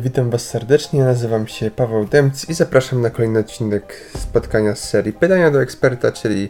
Witam 0.00 0.30
Was 0.30 0.46
serdecznie, 0.46 1.04
nazywam 1.04 1.46
się 1.46 1.70
Paweł 1.70 2.04
Demc 2.04 2.48
i 2.48 2.54
zapraszam 2.54 3.00
na 3.00 3.10
kolejny 3.10 3.38
odcinek 3.38 4.10
spotkania 4.18 4.74
z 4.74 4.88
serii 4.88 5.12
Pytania 5.12 5.50
do 5.50 5.62
eksperta, 5.62 6.12
czyli 6.12 6.48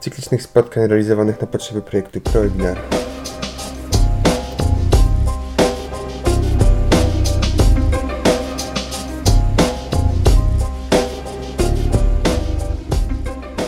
cyklicznych 0.00 0.42
spotkań 0.42 0.86
realizowanych 0.86 1.40
na 1.40 1.46
potrzeby 1.46 1.82
projektu 1.82 2.20
ProEgnar. 2.20 2.78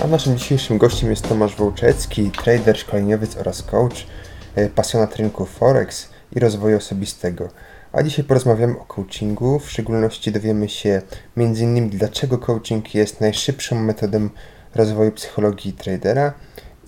A 0.04 0.06
naszym 0.06 0.38
dzisiejszym 0.38 0.78
gościem 0.78 1.10
jest 1.10 1.28
Tomasz 1.28 1.56
Wołczecki, 1.56 2.30
trader, 2.30 2.78
szkoleniowiec 2.78 3.36
oraz 3.36 3.62
coach, 3.62 4.06
e, 4.54 4.68
pasjonat 4.68 5.16
rynku 5.16 5.44
Forex 5.44 6.08
i 6.32 6.40
rozwoju 6.40 6.76
osobistego. 6.76 7.48
A 7.96 8.02
dzisiaj 8.02 8.24
porozmawiamy 8.24 8.78
o 8.78 8.84
coachingu, 8.84 9.58
w 9.58 9.70
szczególności 9.70 10.32
dowiemy 10.32 10.68
się 10.68 11.02
m.in. 11.36 11.90
dlaczego 11.90 12.38
coaching 12.38 12.94
jest 12.94 13.20
najszybszą 13.20 13.82
metodą 13.82 14.28
rozwoju 14.74 15.12
psychologii 15.12 15.72
tradera 15.72 16.32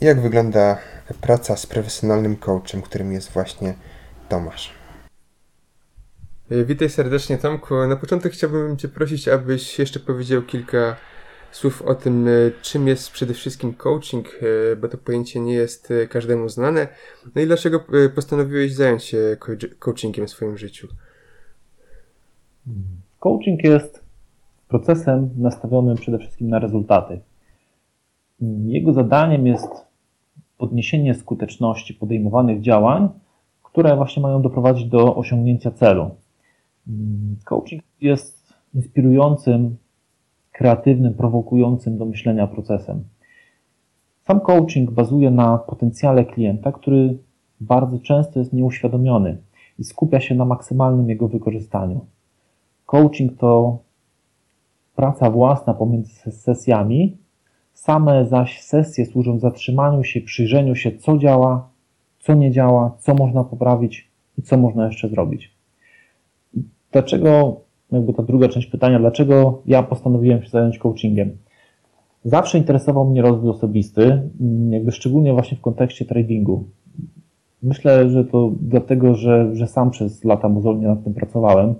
i 0.00 0.04
jak 0.04 0.20
wygląda 0.20 0.78
praca 1.20 1.56
z 1.56 1.66
profesjonalnym 1.66 2.36
coachem, 2.36 2.82
którym 2.82 3.12
jest 3.12 3.32
właśnie 3.32 3.74
Tomasz. 4.28 4.74
Witaj 6.50 6.90
serdecznie 6.90 7.38
Tomku. 7.38 7.86
Na 7.86 7.96
początek 7.96 8.32
chciałbym 8.32 8.76
Cię 8.76 8.88
prosić, 8.88 9.28
abyś 9.28 9.78
jeszcze 9.78 10.00
powiedział 10.00 10.42
kilka 10.42 10.96
słów 11.52 11.82
o 11.82 11.94
tym, 11.94 12.28
e, 12.28 12.30
czym 12.62 12.88
jest 12.88 13.10
przede 13.10 13.34
wszystkim 13.34 13.74
coaching, 13.74 14.26
e, 14.72 14.76
bo 14.76 14.88
to 14.88 14.98
pojęcie 14.98 15.40
nie 15.40 15.54
jest 15.54 15.90
e, 15.90 16.06
każdemu 16.06 16.48
znane. 16.48 16.88
No 17.34 17.42
i 17.42 17.46
dlaczego 17.46 17.84
postanowiłeś 18.14 18.74
zająć 18.74 19.04
się 19.04 19.36
coachingiem 19.78 20.26
w 20.26 20.30
swoim 20.30 20.58
życiu? 20.58 20.88
Coaching 23.20 23.64
jest 23.64 24.02
procesem 24.68 25.30
nastawionym 25.36 25.96
przede 25.96 26.18
wszystkim 26.18 26.48
na 26.48 26.58
rezultaty. 26.58 27.20
Jego 28.66 28.92
zadaniem 28.92 29.46
jest 29.46 29.68
podniesienie 30.58 31.14
skuteczności 31.14 31.94
podejmowanych 31.94 32.60
działań, 32.60 33.08
które 33.62 33.96
właśnie 33.96 34.22
mają 34.22 34.42
doprowadzić 34.42 34.88
do 34.88 35.16
osiągnięcia 35.16 35.70
celu. 35.70 36.10
Coaching 37.44 37.82
jest 38.00 38.54
inspirującym 38.74 39.76
kreatywnym, 40.58 41.14
prowokującym 41.14 41.98
do 41.98 42.04
myślenia 42.04 42.46
procesem. 42.46 43.04
Sam 44.26 44.40
coaching 44.40 44.90
bazuje 44.90 45.30
na 45.30 45.58
potencjale 45.58 46.24
klienta, 46.24 46.72
który 46.72 47.18
bardzo 47.60 47.98
często 47.98 48.38
jest 48.38 48.52
nieuświadomiony 48.52 49.38
i 49.78 49.84
skupia 49.84 50.20
się 50.20 50.34
na 50.34 50.44
maksymalnym 50.44 51.08
jego 51.08 51.28
wykorzystaniu. 51.28 52.06
Coaching 52.86 53.38
to 53.38 53.78
praca 54.96 55.30
własna 55.30 55.74
pomiędzy 55.74 56.32
sesjami, 56.32 57.16
same 57.72 58.26
zaś 58.26 58.62
sesje 58.62 59.06
służą 59.06 59.38
zatrzymaniu 59.38 60.04
się, 60.04 60.20
przyjrzeniu 60.20 60.74
się, 60.74 60.92
co 60.92 61.18
działa, 61.18 61.68
co 62.18 62.34
nie 62.34 62.50
działa, 62.50 62.96
co 62.98 63.14
można 63.14 63.44
poprawić 63.44 64.10
i 64.38 64.42
co 64.42 64.56
można 64.56 64.86
jeszcze 64.86 65.08
zrobić. 65.08 65.54
Dlaczego 66.92 67.60
jakby 67.92 68.12
ta 68.12 68.22
druga 68.22 68.48
część 68.48 68.66
pytania, 68.66 68.98
dlaczego 68.98 69.62
ja 69.66 69.82
postanowiłem 69.82 70.42
się 70.42 70.48
zająć 70.48 70.78
coachingiem. 70.78 71.36
Zawsze 72.24 72.58
interesował 72.58 73.10
mnie 73.10 73.22
rozwój 73.22 73.50
osobisty, 73.50 74.22
jakby 74.70 74.92
szczególnie 74.92 75.32
właśnie 75.32 75.58
w 75.58 75.60
kontekście 75.60 76.04
tradingu. 76.04 76.64
Myślę, 77.62 78.10
że 78.10 78.24
to 78.24 78.52
dlatego, 78.60 79.14
że, 79.14 79.56
że 79.56 79.66
sam 79.66 79.90
przez 79.90 80.24
lata 80.24 80.48
mozolnie 80.48 80.88
nad 80.88 81.04
tym 81.04 81.14
pracowałem. 81.14 81.74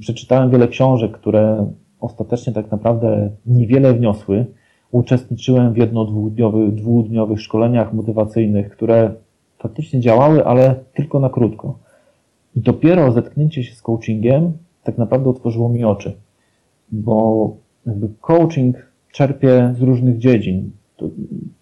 Przeczytałem 0.00 0.50
wiele 0.50 0.68
książek, 0.68 1.12
które 1.12 1.70
ostatecznie 2.00 2.52
tak 2.52 2.70
naprawdę 2.70 3.30
niewiele 3.46 3.94
wniosły. 3.94 4.46
Uczestniczyłem 4.90 5.72
w 5.72 5.76
jedno-dwudniowych 5.76 6.74
dwudniowych 6.74 7.40
szkoleniach 7.40 7.92
motywacyjnych, 7.92 8.70
które 8.70 9.14
faktycznie 9.58 10.00
działały, 10.00 10.44
ale 10.46 10.74
tylko 10.94 11.20
na 11.20 11.28
krótko. 11.30 11.78
I 12.56 12.60
dopiero 12.60 13.12
zetknięcie 13.12 13.64
się 13.64 13.74
z 13.74 13.82
coachingiem 13.82 14.52
tak 14.84 14.98
naprawdę 14.98 15.30
otworzyło 15.30 15.68
mi 15.68 15.84
oczy, 15.84 16.16
bo 16.92 17.56
jakby 17.86 18.08
coaching 18.20 18.76
czerpie 19.12 19.74
z 19.78 19.82
różnych 19.82 20.18
dziedzin. 20.18 20.70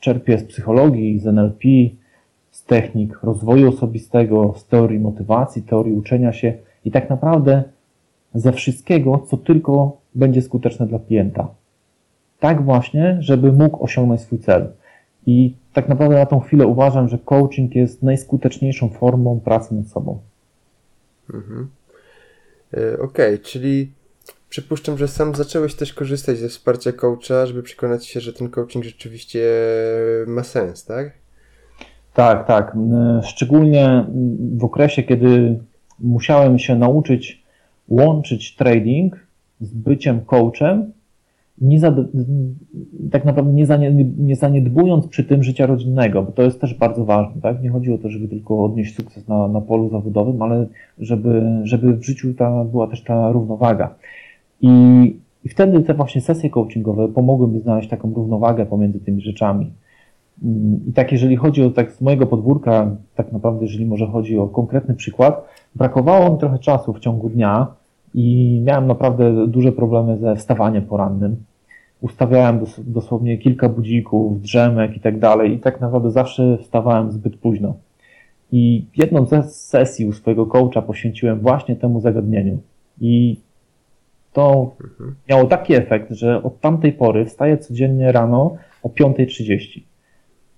Czerpie 0.01 0.39
z 0.39 0.45
psychologii, 0.45 1.19
z 1.19 1.27
NLP, 1.27 1.65
z 2.51 2.65
technik 2.65 3.23
rozwoju 3.23 3.69
osobistego, 3.69 4.55
z 4.57 4.67
teorii 4.67 4.99
motywacji, 4.99 5.63
teorii 5.63 5.93
uczenia 5.93 6.33
się 6.33 6.55
i 6.85 6.91
tak 6.91 7.11
naprawdę 7.11 7.65
ze 8.35 8.53
wszystkiego, 8.53 9.19
co 9.19 9.37
tylko 9.37 9.97
będzie 10.15 10.43
skuteczne 10.43 10.87
dla 10.87 10.99
klienta. 10.99 11.49
Tak 12.41 12.65
właśnie, 12.65 13.17
żeby 13.21 13.53
mógł 13.53 13.85
osiągnąć 13.85 14.21
swój 14.21 14.39
cel. 14.39 14.73
I 15.27 15.55
tak 15.73 15.89
naprawdę 15.89 16.17
na 16.17 16.27
tą 16.27 16.41
chwilę 16.41 16.67
uważam, 16.67 17.09
że 17.09 17.19
coaching 17.19 17.75
jest 17.75 18.03
najskuteczniejszą 18.03 18.89
formą 18.89 19.41
pracy 19.41 19.75
nad 19.75 19.87
sobą. 19.87 20.19
Mhm. 21.35 21.69
E, 22.75 22.99
okej, 22.99 23.35
okay, 23.35 23.39
czyli 23.39 23.93
przypuszczam, 24.49 24.99
że 24.99 25.09
sam 25.09 25.35
zacząłeś 25.35 25.75
też 25.75 25.93
korzystać 25.93 26.39
ze 26.39 26.49
wsparcia 26.49 26.93
coacha, 26.93 27.47
żeby 27.47 27.63
przekonać 27.63 28.07
się, 28.07 28.21
że 28.21 28.33
ten 28.33 28.51
coaching 28.51 28.85
rzeczywiście 28.85 29.41
ma 30.27 30.43
sens, 30.43 30.85
tak? 30.85 31.13
Tak, 32.15 32.47
tak. 32.47 32.77
Szczególnie 33.23 34.07
w 34.57 34.65
okresie, 34.65 35.03
kiedy 35.03 35.59
musiałem 36.01 36.59
się 36.59 36.77
nauczyć 36.77 37.43
łączyć 37.89 38.57
trading 38.57 39.17
z 39.61 39.75
byciem 39.75 40.25
coachem, 40.25 40.93
nie 41.61 41.79
tak 43.11 43.25
naprawdę 43.25 43.53
nie, 43.53 44.05
nie 44.19 44.37
zaniedbując 44.37 45.07
przy 45.07 45.25
tym 45.25 45.43
życia 45.43 45.67
rodzinnego, 45.67 46.23
bo 46.23 46.33
to 46.33 46.43
jest 46.43 46.61
też 46.61 46.75
bardzo 46.75 47.05
ważne. 47.05 47.41
Tak? 47.43 47.63
Nie 47.63 47.71
chodzi 47.71 47.93
o 47.93 47.99
to, 47.99 48.09
żeby 48.09 48.29
tylko 48.29 48.65
odnieść 48.65 48.97
sukces 48.97 49.29
na, 49.29 49.49
na 49.49 49.61
polu 49.61 49.91
zawodowym, 49.91 50.43
ale 50.43 50.67
żeby, 50.99 51.61
żeby 51.63 51.97
w 51.97 52.05
życiu 52.05 52.35
ta, 52.35 52.65
była 52.65 52.87
też 52.87 53.05
ta 53.05 53.33
równowaga. 53.33 53.95
I, 54.61 54.71
I 55.45 55.49
wtedy 55.49 55.83
te 55.83 55.95
właśnie 55.95 56.21
sesje 56.21 56.51
coachingowe 56.51 57.09
pomogły 57.09 57.49
mi 57.49 57.61
znaleźć 57.61 57.89
taką 57.89 58.15
równowagę 58.15 58.67
pomiędzy 58.67 59.01
tymi 59.01 59.21
rzeczami. 59.21 59.73
I 60.89 60.93
tak, 60.93 61.13
jeżeli 61.13 61.37
chodzi 61.37 61.63
o 61.63 61.71
tak 61.71 61.93
z 61.93 62.01
mojego 62.01 62.27
podwórka, 62.27 62.97
tak 63.15 63.33
naprawdę, 63.33 63.65
jeżeli 63.65 63.87
może 63.87 64.07
chodzi 64.07 64.39
o 64.39 64.49
konkretny 64.49 64.95
przykład, 64.95 65.45
brakowało 65.75 66.33
mi 66.33 66.39
trochę 66.39 66.59
czasu 66.59 66.93
w 66.93 67.01
ciągu 67.01 67.29
dnia 67.29 67.67
i 68.15 68.61
miałem 68.65 68.87
naprawdę 68.87 69.47
duże 69.47 69.73
problemy 69.73 70.19
ze 70.19 70.37
wstawaniem 70.37 70.83
porannym 70.83 71.37
ustawiałem 72.03 72.59
dos 72.59 72.81
dosłownie 72.85 73.39
kilka 73.39 73.69
budzików, 73.69 74.41
drzemek 74.41 74.97
i 74.97 75.01
tak 75.01 75.19
dalej 75.19 75.53
i 75.53 75.59
tak 75.59 75.81
naprawdę 75.81 76.11
zawsze 76.11 76.59
wstawałem 76.59 77.13
zbyt 77.13 77.37
późno. 77.37 77.75
I 78.53 78.85
jedną 78.97 79.27
ze 79.27 79.43
sesji 79.43 80.07
u 80.07 80.13
swojego 80.13 80.47
coacha 80.47 80.83
poświęciłem 80.83 81.41
właśnie 81.41 81.77
temu 81.77 82.01
zagadnieniu. 82.01 82.59
I 83.01 83.37
to 84.33 84.71
mhm. 84.85 85.15
miało 85.29 85.45
taki 85.45 85.75
efekt, 85.75 86.11
że 86.11 86.43
od 86.43 86.61
tamtej 86.61 86.93
pory 86.93 87.25
wstaję 87.25 87.59
codziennie 87.59 88.13
rano 88.13 88.57
o 88.83 88.89
5.30. 88.89 89.81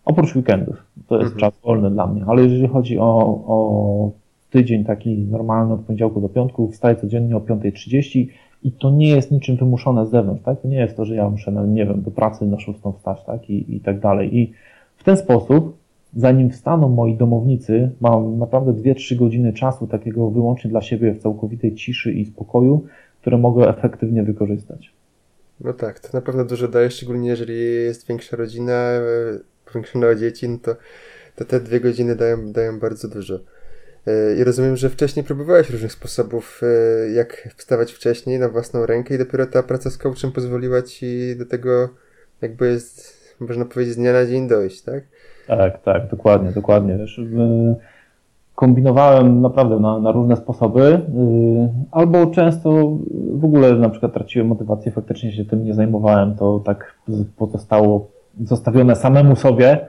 Oprócz 0.04 0.36
weekendów. 0.36 0.76
To 1.06 1.14
jest 1.14 1.32
mhm. 1.32 1.40
czas 1.40 1.60
wolny 1.62 1.90
dla 1.90 2.06
mnie. 2.06 2.24
Ale 2.26 2.42
jeżeli 2.42 2.68
chodzi 2.68 2.98
o, 2.98 3.42
o 3.46 4.10
tydzień 4.54 4.84
taki 4.84 5.18
normalny 5.18 5.74
od 5.74 5.80
poniedziałku 5.80 6.20
do 6.20 6.28
piątku, 6.28 6.70
wstaję 6.70 6.96
codziennie 6.96 7.36
o 7.36 7.40
5.30 7.40 8.26
i 8.62 8.72
to 8.72 8.90
nie 8.90 9.08
jest 9.08 9.30
niczym 9.30 9.56
wymuszone 9.56 10.06
z 10.06 10.10
zewnątrz, 10.10 10.42
tak? 10.42 10.60
To 10.60 10.68
nie 10.68 10.76
jest 10.76 10.96
to, 10.96 11.04
że 11.04 11.14
ja 11.14 11.30
muszę, 11.30 11.52
nie 11.52 11.86
wiem, 11.86 12.02
do 12.02 12.10
pracy 12.10 12.46
na 12.46 12.60
szóstą 12.60 12.92
wstać, 12.92 13.24
tak? 13.24 13.50
I, 13.50 13.76
I 13.76 13.80
tak 13.80 14.00
dalej. 14.00 14.36
I 14.38 14.52
w 14.96 15.04
ten 15.04 15.16
sposób, 15.16 15.76
zanim 16.16 16.50
wstaną 16.50 16.88
moi 16.88 17.16
domownicy, 17.16 17.90
mam 18.00 18.38
naprawdę 18.38 18.72
2-3 18.72 19.16
godziny 19.16 19.52
czasu 19.52 19.86
takiego 19.86 20.30
wyłącznie 20.30 20.70
dla 20.70 20.82
siebie 20.82 21.12
w 21.12 21.18
całkowitej 21.18 21.74
ciszy 21.74 22.12
i 22.12 22.24
spokoju, 22.24 22.84
które 23.20 23.38
mogę 23.38 23.68
efektywnie 23.68 24.22
wykorzystać. 24.22 24.92
No 25.60 25.72
tak, 25.72 26.00
to 26.00 26.08
na 26.12 26.20
pewno 26.20 26.44
dużo 26.44 26.68
daje, 26.68 26.90
szczególnie 26.90 27.28
jeżeli 27.28 27.54
jest 27.64 28.08
większa 28.08 28.36
rodzina, 28.36 28.72
e, 28.72 29.02
powiększone 29.66 30.16
dzieci, 30.16 30.48
no 30.48 30.58
to, 30.62 30.76
to 31.36 31.44
te 31.44 31.60
dwie 31.60 31.80
godziny 31.80 32.16
dają, 32.16 32.52
dają 32.52 32.78
bardzo 32.78 33.08
dużo. 33.08 33.38
I 34.38 34.44
rozumiem, 34.44 34.76
że 34.76 34.90
wcześniej 34.90 35.24
próbowałeś 35.24 35.70
różnych 35.70 35.92
sposobów, 35.92 36.60
e, 36.62 37.10
jak 37.10 37.48
wstawać 37.56 37.92
wcześniej 37.92 38.38
na 38.38 38.48
własną 38.48 38.86
rękę 38.86 39.14
i 39.14 39.18
dopiero 39.18 39.46
ta 39.46 39.62
praca 39.62 39.90
z 39.90 39.98
coachem 39.98 40.32
pozwoliła 40.32 40.82
ci 40.82 41.36
do 41.38 41.46
tego 41.46 41.88
jakby 42.42 42.66
jest, 42.66 43.16
można 43.40 43.64
powiedzieć, 43.64 43.94
z 43.94 43.96
dnia 43.96 44.12
na 44.12 44.26
dzień 44.26 44.48
dojść, 44.48 44.82
tak? 44.82 45.04
Tak, 45.46 45.82
tak, 45.82 46.08
dokładnie, 46.10 46.52
dokładnie. 46.52 46.98
Wiesz, 46.98 47.20
kombinowałem 48.54 49.40
naprawdę 49.40 49.80
na, 49.80 49.98
na 49.98 50.12
różne 50.12 50.36
sposoby, 50.36 50.82
y, 50.82 51.00
albo 51.92 52.26
często 52.26 52.98
w 53.32 53.44
ogóle 53.44 53.74
na 53.74 53.88
przykład 53.88 54.12
traciłem 54.12 54.48
motywację, 54.48 54.92
faktycznie 54.92 55.32
się 55.32 55.44
tym 55.44 55.64
nie 55.64 55.74
zajmowałem, 55.74 56.34
to 56.34 56.60
tak 56.64 56.94
pozostało 57.36 58.10
zostawione 58.44 58.96
samemu 58.96 59.36
sobie, 59.36 59.88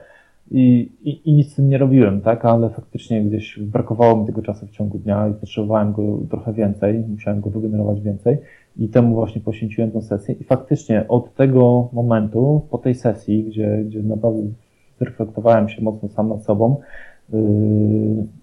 i, 0.50 0.92
i, 1.02 1.30
i 1.30 1.32
nic 1.32 1.52
z 1.52 1.54
tym 1.54 1.68
nie 1.68 1.78
robiłem, 1.78 2.20
tak? 2.20 2.44
Ale 2.44 2.70
faktycznie 2.70 3.24
gdzieś 3.24 3.58
brakowało 3.58 4.16
mi 4.16 4.26
tego 4.26 4.42
czasu 4.42 4.66
w 4.66 4.70
ciągu 4.70 4.98
dnia 4.98 5.28
i 5.28 5.34
potrzebowałem 5.34 5.92
go 5.92 6.18
trochę 6.30 6.52
więcej, 6.52 7.04
musiałem 7.08 7.40
go 7.40 7.50
wygenerować 7.50 8.00
więcej 8.00 8.38
i 8.76 8.88
temu 8.88 9.14
właśnie 9.14 9.40
poświęciłem 9.40 9.90
tę 9.90 10.02
sesję. 10.02 10.34
I 10.40 10.44
faktycznie 10.44 11.08
od 11.08 11.34
tego 11.34 11.88
momentu, 11.92 12.62
po 12.70 12.78
tej 12.78 12.94
sesji, 12.94 13.44
gdzie, 13.44 13.84
gdzie 13.86 14.02
naprawdę 14.02 14.42
zreflektowałem 14.98 15.68
się 15.68 15.82
mocno 15.82 16.08
sam 16.08 16.28
nad 16.28 16.44
sobą, 16.44 16.76
yy, 17.32 17.38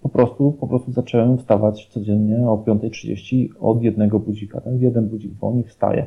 po 0.02 0.08
prostu, 0.08 0.52
po 0.52 0.66
prostu 0.66 0.92
zacząłem 0.92 1.38
wstawać 1.38 1.86
codziennie 1.86 2.48
o 2.48 2.56
5.30 2.56 3.48
od 3.60 3.82
jednego 3.82 4.20
budzika. 4.20 4.60
Tak? 4.60 4.80
Jeden 4.80 5.08
budzik 5.08 5.32
dzwoni, 5.32 5.62
wstaję. 5.62 6.06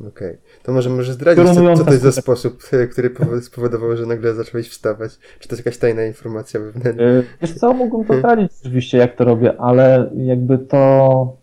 Okej. 0.00 0.10
Okay. 0.10 0.38
To 0.62 0.72
może 0.72 0.90
może 0.90 1.12
zdradzić, 1.12 1.44
co, 1.44 1.76
co 1.76 1.84
to 1.84 1.90
jest 1.90 2.02
za 2.02 2.12
sposób, 2.12 2.62
który 2.92 3.10
spowodował, 3.42 3.96
że 3.96 4.06
nagle 4.06 4.34
zacząłeś 4.34 4.68
wstawać? 4.68 5.18
Czy 5.38 5.48
to 5.48 5.54
jest 5.54 5.66
jakaś 5.66 5.78
tajna 5.78 6.04
informacja 6.04 6.60
wewnętrzna? 6.60 7.04
Yy, 7.04 7.24
wiesz 7.42 7.54
co, 7.54 7.74
mógłbym 7.74 8.06
to 8.06 8.18
zdradzić 8.18 8.52
oczywiście, 8.60 8.98
jak 8.98 9.16
to 9.16 9.24
robię, 9.24 9.60
ale 9.60 10.10
jakby 10.16 10.58
to, 10.58 11.36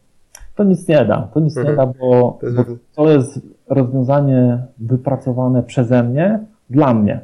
to 0.55 0.63
nic 0.63 0.87
nie 0.87 1.05
da. 1.05 1.29
To 1.33 1.39
nic 1.39 1.57
mhm. 1.57 1.75
nie 1.75 1.77
da, 1.77 1.85
bo 1.99 2.37
to, 2.41 2.47
jest... 2.47 2.57
bo 2.57 2.63
to 2.95 3.11
jest 3.11 3.39
rozwiązanie 3.67 4.63
wypracowane 4.77 5.63
przeze 5.63 6.03
mnie, 6.03 6.39
dla 6.69 6.93
mnie. 6.93 7.19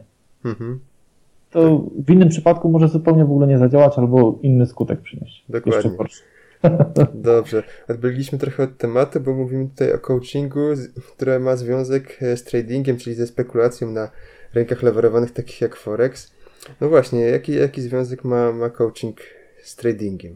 Mhm. 0.46 0.80
To 1.52 1.82
w 2.06 2.12
innym 2.12 2.30
przypadku 2.30 2.70
może 2.70 2.88
zupełnie 2.88 3.26
w 3.26 3.32
ogóle 3.32 3.48
nie 3.48 3.58
zadziałać 3.58 3.98
albo 3.98 4.40
inny 4.42 4.66
skutek 4.66 5.02
przynieść. 5.02 5.46
Dokładnie. 5.50 5.92
Dobrze. 7.14 7.64
Odbyliśmy 7.90 8.38
trochę 8.38 8.64
od 8.64 8.78
tematu, 8.78 9.20
bo 9.20 9.34
mówimy 9.34 9.68
tutaj 9.68 9.94
o 9.94 10.00
coachingu, 10.00 10.60
które 11.16 11.40
ma 11.40 11.56
związek 11.56 12.18
e, 12.22 12.38
z 12.38 12.44
tradingiem, 12.44 12.98
czyli 12.98 13.16
ze 13.16 13.28
spekulacją 13.28 13.92
na 13.92 14.10
rynkach 14.54 14.84
lewarowanych 14.84 15.32
takich 15.32 15.62
jak 15.62 15.76
Forex. 15.76 16.32
No 16.82 16.90
właśnie, 16.90 17.20
jaki, 17.20 17.56
jaki 17.56 17.82
związek 17.82 18.24
ma, 18.24 18.52
ma 18.52 18.70
coaching 18.70 19.20
z 19.64 19.76
tradingiem? 19.76 20.36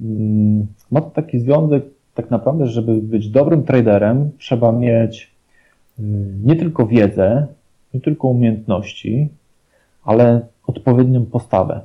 Mm, 0.00 0.66
ma 0.90 1.00
to 1.00 1.10
taki 1.10 1.40
związek 1.40 1.84
tak 2.14 2.30
naprawdę, 2.30 2.66
żeby 2.66 2.94
być 2.94 3.28
dobrym 3.28 3.64
traderem, 3.64 4.30
trzeba 4.38 4.72
mieć 4.72 5.30
y, 5.98 6.02
nie 6.44 6.56
tylko 6.56 6.86
wiedzę, 6.86 7.46
nie 7.94 8.00
tylko 8.00 8.28
umiejętności, 8.28 9.28
ale 10.04 10.46
odpowiednią 10.66 11.26
postawę. 11.26 11.80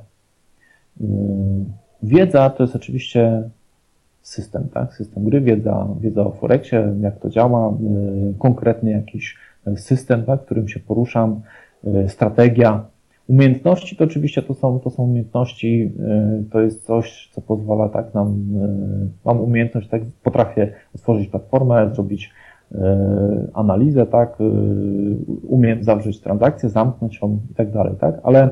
Y, 2.02 2.06
Wiedza 2.06 2.50
to 2.50 2.62
jest 2.62 2.76
oczywiście 2.76 3.42
system, 4.22 4.68
tak? 4.74 4.94
System 4.94 5.24
gry, 5.24 5.40
wiedza, 5.40 5.88
wiedza 6.00 6.26
o 6.26 6.30
Forexie, 6.30 6.94
jak 7.00 7.20
to 7.20 7.30
działa, 7.30 7.70
y, 7.70 8.34
konkretny 8.38 8.90
jakiś 8.90 9.36
system, 9.76 10.24
tak, 10.24 10.44
którym 10.44 10.68
się 10.68 10.80
poruszam, 10.80 11.40
y, 11.84 12.08
strategia. 12.08 12.84
Umiejętności 13.28 13.96
to 13.96 14.04
oczywiście 14.04 14.42
to 14.42 14.54
są, 14.54 14.80
to 14.80 14.90
są 14.90 15.02
umiejętności, 15.02 15.92
y, 16.40 16.50
to 16.50 16.60
jest 16.60 16.86
coś, 16.86 17.30
co 17.32 17.40
pozwala 17.40 17.88
tak 17.88 18.14
nam, 18.14 18.44
mam 19.24 19.40
umiejętność, 19.40 19.88
tak, 19.88 20.02
potrafię 20.22 20.72
otworzyć 20.94 21.28
platformę, 21.28 21.90
zrobić 21.94 22.30
analizę, 23.54 24.06
tak, 24.06 24.38
umiem 25.48 25.84
zawrzeć 25.84 26.20
transakcję, 26.20 26.68
zamknąć 26.68 27.20
ją 27.22 27.38
i 27.50 27.54
tak 27.54 27.70
dalej, 27.70 27.94
tak, 28.00 28.14
ale 28.22 28.50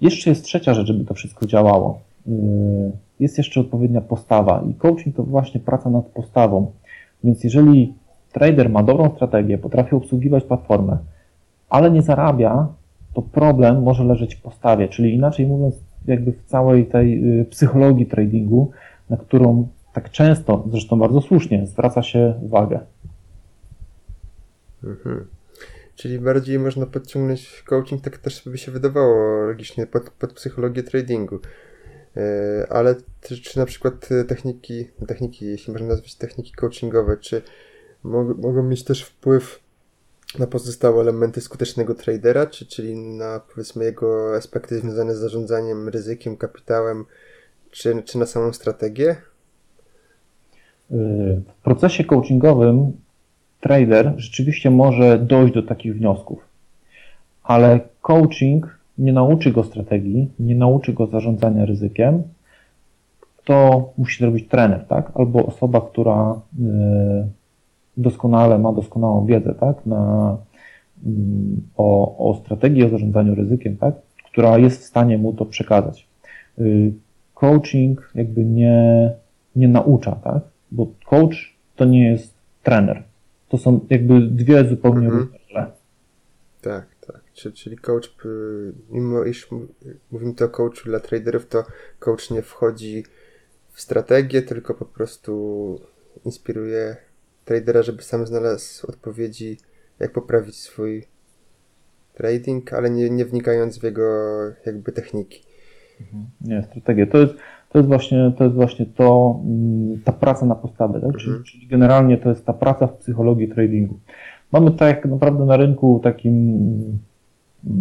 jeszcze 0.00 0.30
jest 0.30 0.44
trzecia 0.44 0.74
rzecz, 0.74 0.86
żeby 0.86 1.04
to 1.04 1.14
wszystko 1.14 1.46
działało. 1.46 2.00
Y, 2.28 2.92
jest 3.20 3.38
jeszcze 3.38 3.60
odpowiednia 3.60 4.00
postawa 4.00 4.64
i 4.70 4.74
coaching 4.74 5.16
to 5.16 5.22
właśnie 5.22 5.60
praca 5.60 5.90
nad 5.90 6.04
postawą. 6.04 6.72
Więc 7.24 7.44
jeżeli 7.44 7.94
trader 8.32 8.70
ma 8.70 8.82
dobrą 8.82 9.10
strategię, 9.14 9.58
potrafi 9.58 9.94
obsługiwać 9.94 10.44
platformę, 10.44 10.98
ale 11.68 11.90
nie 11.90 12.02
zarabia, 12.02 12.68
to 13.14 13.22
problem 13.22 13.82
może 13.82 14.04
leżeć 14.04 14.34
w 14.34 14.42
postawie, 14.42 14.88
czyli 14.88 15.14
inaczej 15.14 15.46
mówiąc, 15.46 15.74
jakby 16.06 16.32
w 16.32 16.44
całej 16.44 16.86
tej 16.86 17.40
y, 17.40 17.44
psychologii 17.44 18.06
tradingu, 18.06 18.70
na 19.10 19.16
którą 19.16 19.68
tak 19.92 20.10
często, 20.10 20.64
zresztą 20.70 20.98
bardzo 20.98 21.20
słusznie, 21.20 21.66
zwraca 21.66 22.02
się 22.02 22.34
uwagę. 22.42 22.80
Mhm. 24.84 25.26
Czyli 25.96 26.18
bardziej 26.18 26.58
można 26.58 26.86
podciągnąć 26.86 27.62
coaching, 27.66 28.02
tak 28.02 28.18
też 28.18 28.42
by 28.48 28.58
się 28.58 28.72
wydawało 28.72 29.44
logicznie, 29.46 29.86
pod, 29.86 30.10
pod 30.10 30.32
psychologię 30.32 30.82
tradingu. 30.82 31.38
E, 32.16 32.66
ale 32.70 32.94
czy, 33.20 33.40
czy 33.40 33.58
na 33.58 33.66
przykład 33.66 34.08
techniki, 34.28 34.88
techniki, 35.08 35.46
jeśli 35.46 35.72
można 35.72 35.88
nazwać 35.88 36.14
techniki 36.14 36.52
coachingowe, 36.52 37.16
czy 37.16 37.42
mogą 38.02 38.62
mieć 38.62 38.84
też 38.84 39.04
wpływ 39.04 39.60
na 40.38 40.46
pozostałe 40.46 41.00
elementy 41.00 41.40
skutecznego 41.40 41.94
tradera, 41.94 42.46
czy, 42.46 42.66
czyli 42.66 42.96
na 42.96 43.40
powiedzmy 43.54 43.84
jego 43.84 44.36
aspekty 44.36 44.78
związane 44.78 45.14
z 45.14 45.18
zarządzaniem 45.18 45.88
ryzykiem, 45.88 46.36
kapitałem, 46.36 47.04
czy, 47.70 48.02
czy 48.02 48.18
na 48.18 48.26
samą 48.26 48.52
strategię? 48.52 49.16
W 50.90 51.62
procesie 51.62 52.04
coachingowym 52.04 52.92
trader 53.60 54.14
rzeczywiście 54.16 54.70
może 54.70 55.18
dojść 55.18 55.54
do 55.54 55.62
takich 55.62 55.96
wniosków, 55.96 56.38
ale 57.42 57.80
coaching 58.02 58.78
nie 58.98 59.12
nauczy 59.12 59.52
go 59.52 59.64
strategii, 59.64 60.30
nie 60.38 60.54
nauczy 60.54 60.92
go 60.92 61.06
zarządzania 61.06 61.64
ryzykiem, 61.64 62.22
to 63.44 63.88
musi 63.98 64.18
zrobić 64.18 64.48
trener, 64.48 64.86
tak? 64.86 65.12
Albo 65.14 65.46
osoba, 65.46 65.80
która 65.80 66.40
e, 66.62 67.28
doskonale 67.96 68.58
ma 68.58 68.72
doskonałą 68.72 69.26
wiedzę, 69.26 69.54
tak? 69.54 69.86
Na, 69.86 70.36
mm, 71.06 71.60
o, 71.76 72.18
o 72.30 72.34
strategii, 72.34 72.84
o 72.84 72.88
zarządzaniu 72.88 73.34
ryzykiem, 73.34 73.76
tak? 73.76 73.94
Która 74.32 74.58
jest 74.58 74.80
w 74.82 74.84
stanie 74.84 75.18
mu 75.18 75.32
to 75.32 75.44
przekazać. 75.44 76.08
Y, 76.58 76.92
coaching 77.34 78.10
jakby 78.14 78.44
nie, 78.44 79.10
nie 79.56 79.68
naucza, 79.68 80.12
tak? 80.12 80.42
Bo 80.70 80.86
coach 81.04 81.54
to 81.76 81.84
nie 81.84 82.10
jest 82.10 82.34
trener. 82.62 83.02
To 83.48 83.58
są 83.58 83.80
jakby 83.90 84.20
dwie 84.20 84.64
zupełnie 84.64 85.06
mhm. 85.06 85.22
różne 85.22 85.38
rzeczy. 85.38 85.72
Tak. 86.62 86.86
Czyli 87.34 87.76
coach, 87.76 88.16
mimo 88.90 89.24
iż 89.24 89.48
mówimy 90.10 90.34
to 90.34 90.44
o 90.44 90.48
coachu 90.48 90.84
dla 90.84 91.00
traderów, 91.00 91.46
to 91.46 91.64
coach 91.98 92.30
nie 92.30 92.42
wchodzi 92.42 93.04
w 93.72 93.80
strategię, 93.80 94.42
tylko 94.42 94.74
po 94.74 94.84
prostu 94.84 95.80
inspiruje 96.24 96.96
tradera, 97.44 97.82
żeby 97.82 98.02
sam 98.02 98.26
znalazł 98.26 98.86
odpowiedzi, 98.90 99.58
jak 100.00 100.12
poprawić 100.12 100.56
swój 100.56 101.04
trading, 102.14 102.72
ale 102.72 102.90
nie, 102.90 103.10
nie 103.10 103.24
wnikając 103.24 103.78
w 103.78 103.82
jego 103.82 104.02
jakby 104.66 104.92
techniki. 104.92 105.42
Mhm. 106.00 106.24
Nie, 106.40 106.62
strategia. 106.62 107.06
To 107.06 107.18
jest, 107.18 107.34
to 107.70 107.78
jest 107.78 107.88
właśnie 107.88 108.32
to, 108.38 108.44
jest 108.44 108.56
właśnie 108.56 108.86
to 108.86 109.40
mm, 109.44 110.02
ta 110.04 110.12
praca 110.12 110.46
na 110.46 110.54
postawę, 110.54 111.00
tak? 111.00 111.16
czyli, 111.16 111.28
mhm. 111.28 111.44
czyli 111.44 111.66
generalnie 111.66 112.18
to 112.18 112.28
jest 112.28 112.44
ta 112.44 112.52
praca 112.52 112.86
w 112.86 112.96
psychologii 112.96 113.48
tradingu. 113.48 113.98
Mamy 114.52 114.70
tak 114.70 115.04
naprawdę 115.04 115.44
na 115.44 115.56
rynku 115.56 116.00
takim 116.04 116.58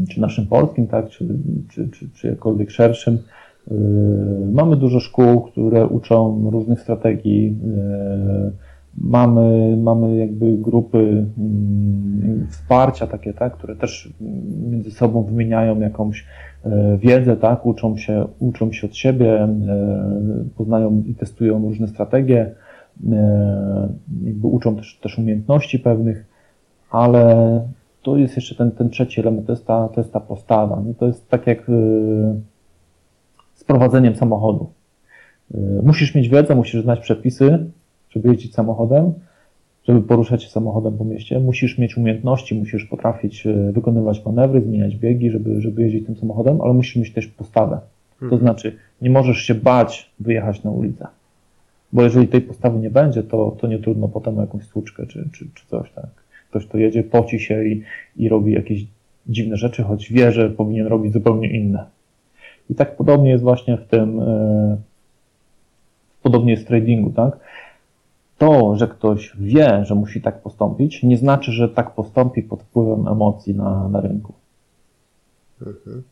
czy 0.09 0.21
naszym 0.21 0.47
polskim, 0.47 0.87
tak, 0.87 1.09
czy, 1.09 1.27
czy, 1.69 1.89
czy, 1.89 2.09
czy 2.09 2.27
jakkolwiek 2.27 2.71
szerszym. 2.71 3.17
Y, 3.71 3.75
mamy 4.51 4.75
dużo 4.75 4.99
szkół, 4.99 5.41
które 5.41 5.87
uczą 5.87 6.49
różnych 6.51 6.79
strategii. 6.79 7.57
Y, 8.49 8.73
mamy, 8.97 9.77
mamy 9.77 10.17
jakby 10.17 10.57
grupy 10.57 11.25
mm, 11.37 12.47
wsparcia 12.49 13.07
takie, 13.07 13.33
tak, 13.33 13.53
które 13.53 13.75
też 13.75 14.13
między 14.69 14.91
sobą 14.91 15.23
wymieniają 15.23 15.79
jakąś 15.79 16.25
y, 16.65 16.69
wiedzę, 16.97 17.37
tak, 17.37 17.65
uczą 17.65 17.97
się, 17.97 18.25
uczą 18.39 18.71
się 18.71 18.87
od 18.87 18.95
siebie, 18.95 19.47
poznają 20.57 21.03
i 21.05 21.15
testują 21.15 21.61
różne 21.65 21.87
strategie, 21.87 22.51
jakby 24.23 24.47
uczą 24.47 24.75
też, 24.75 24.99
też 25.01 25.17
umiejętności 25.17 25.79
pewnych, 25.79 26.25
ale 26.91 27.61
tu 28.03 28.17
jest 28.17 28.35
jeszcze 28.35 28.55
ten, 28.55 28.71
ten 28.71 28.89
trzeci 28.89 29.21
element, 29.21 29.47
to 29.47 29.53
jest 29.53 29.65
ta, 29.65 29.89
to 29.89 30.01
jest 30.01 30.13
ta 30.13 30.19
postawa. 30.19 30.81
Nie? 30.85 30.93
To 30.93 31.07
jest 31.07 31.29
tak 31.29 31.47
jak 31.47 31.69
yy, 31.69 31.75
z 33.53 33.63
prowadzeniem 33.63 34.15
samochodu. 34.15 34.69
Yy, 35.53 35.59
musisz 35.83 36.15
mieć 36.15 36.29
wiedzę, 36.29 36.55
musisz 36.55 36.83
znać 36.83 36.99
przepisy, 36.99 37.65
żeby 38.09 38.29
jeździć 38.29 38.53
samochodem, 38.53 39.13
żeby 39.87 40.01
poruszać 40.01 40.43
się 40.43 40.49
samochodem 40.49 40.97
po 40.97 41.05
mieście. 41.05 41.39
Musisz 41.39 41.77
mieć 41.77 41.97
umiejętności, 41.97 42.55
musisz 42.55 42.85
potrafić 42.85 43.45
yy, 43.45 43.71
wykonywać 43.71 44.25
manewry, 44.25 44.61
zmieniać 44.61 44.95
biegi, 44.95 45.31
żeby, 45.31 45.61
żeby 45.61 45.81
jeździć 45.81 46.05
tym 46.05 46.15
samochodem, 46.15 46.61
ale 46.61 46.73
musisz 46.73 46.95
mieć 46.95 47.13
też 47.13 47.27
postawę. 47.27 47.79
To 48.19 48.25
mhm. 48.25 48.41
znaczy, 48.41 48.75
nie 49.01 49.09
możesz 49.09 49.37
się 49.37 49.55
bać 49.55 50.11
wyjechać 50.19 50.63
na 50.63 50.71
ulicę. 50.71 51.07
Bo 51.93 52.03
jeżeli 52.03 52.27
tej 52.27 52.41
postawy 52.41 52.79
nie 52.79 52.89
będzie, 52.89 53.23
to, 53.23 53.55
to 53.59 53.67
nie 53.67 53.79
trudno 53.79 54.07
potem 54.07 54.37
o 54.37 54.41
jakąś 54.41 54.63
stłuczkę 54.63 55.05
czy, 55.05 55.29
czy, 55.33 55.45
czy 55.53 55.67
coś 55.67 55.91
tak 55.91 56.22
ktoś 56.53 56.67
tu 56.67 56.77
jedzie, 56.77 57.03
poci 57.03 57.39
się 57.39 57.65
i, 57.65 57.83
i 58.17 58.29
robi 58.29 58.51
jakieś 58.51 58.85
dziwne 59.27 59.57
rzeczy, 59.57 59.83
choć 59.83 60.11
wie, 60.11 60.31
że 60.31 60.49
powinien 60.49 60.87
robić 60.87 61.13
zupełnie 61.13 61.57
inne. 61.57 61.85
I 62.69 62.75
tak 62.75 62.95
podobnie 62.95 63.29
jest 63.29 63.43
właśnie 63.43 63.77
w 63.77 63.87
tym, 63.87 64.19
e, 64.19 64.77
podobnie 66.23 66.51
jest 66.51 66.63
w 66.63 66.67
tradingu, 66.67 67.09
tak? 67.09 67.37
To, 68.37 68.75
że 68.77 68.87
ktoś 68.87 69.33
wie, 69.39 69.85
że 69.85 69.95
musi 69.95 70.21
tak 70.21 70.41
postąpić, 70.41 71.03
nie 71.03 71.17
znaczy, 71.17 71.51
że 71.51 71.69
tak 71.69 71.91
postąpi 71.91 72.43
pod 72.43 72.63
wpływem 72.63 73.07
emocji 73.07 73.55
na, 73.55 73.89
na 73.89 74.01
rynku. 74.01 74.33
Mhm. 75.61 76.03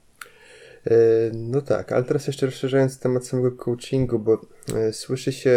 E, 0.87 0.93
no 1.33 1.61
tak, 1.61 1.91
ale 1.91 2.03
teraz 2.03 2.27
jeszcze 2.27 2.45
rozszerzając 2.45 2.99
temat 2.99 3.25
samego 3.25 3.51
coachingu, 3.51 4.19
bo 4.19 4.41
e, 4.75 4.93
słyszy 4.93 5.31
się 5.31 5.51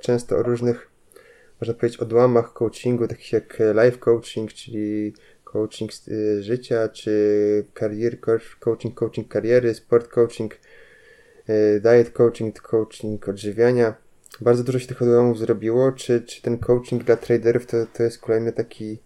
często 0.00 0.36
o 0.36 0.42
różnych, 0.42 0.91
można 1.62 1.74
powiedzieć, 1.74 2.00
odłamach 2.00 2.52
coachingu, 2.52 3.08
takich 3.08 3.32
jak 3.32 3.58
life 3.84 3.98
coaching, 3.98 4.52
czyli 4.52 5.12
coaching 5.44 5.90
e, 5.92 6.42
życia, 6.42 6.88
czy 6.88 7.64
career 7.78 8.20
coaching, 8.60 8.94
coaching 8.94 9.28
kariery, 9.28 9.74
sport 9.74 10.08
coaching, 10.08 10.58
diet 11.80 12.10
coaching, 12.10 12.60
coaching 12.60 13.28
odżywiania. 13.28 13.94
Bardzo 14.40 14.64
dużo 14.64 14.78
się 14.78 14.86
tych 14.86 15.02
odłamów 15.02 15.38
zrobiło. 15.38 15.92
Czy, 15.92 16.20
czy 16.20 16.42
ten 16.42 16.58
coaching 16.58 17.04
dla 17.04 17.16
traderów 17.16 17.66
to, 17.66 17.86
to 17.86 18.02
jest 18.02 18.18
kolejny 18.18 18.52
taki 18.52 18.98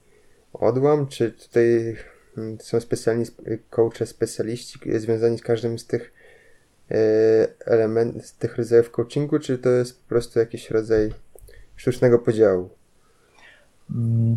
odłam, 0.53 1.07
czy 1.07 1.33
tutaj 1.33 1.97
Mm, 2.39 2.59
są 2.61 2.81
specjalni 2.81 3.25
coache, 3.71 4.07
specjaliści 4.07 4.79
związani 4.99 5.39
z 5.39 5.43
każdym 5.43 5.79
z 5.79 5.87
tych 5.87 6.13
elementów, 7.67 8.27
z 8.27 8.37
tych 8.37 8.57
rodzajów 8.57 8.91
coachingu, 8.91 9.39
czy 9.39 9.59
to 9.59 9.71
jest 9.71 10.03
po 10.03 10.09
prostu 10.09 10.39
jakiś 10.39 10.71
rodzaj 10.71 11.13
sztucznego 11.77 12.19
podziału? 12.19 12.69
Mm, 13.95 14.37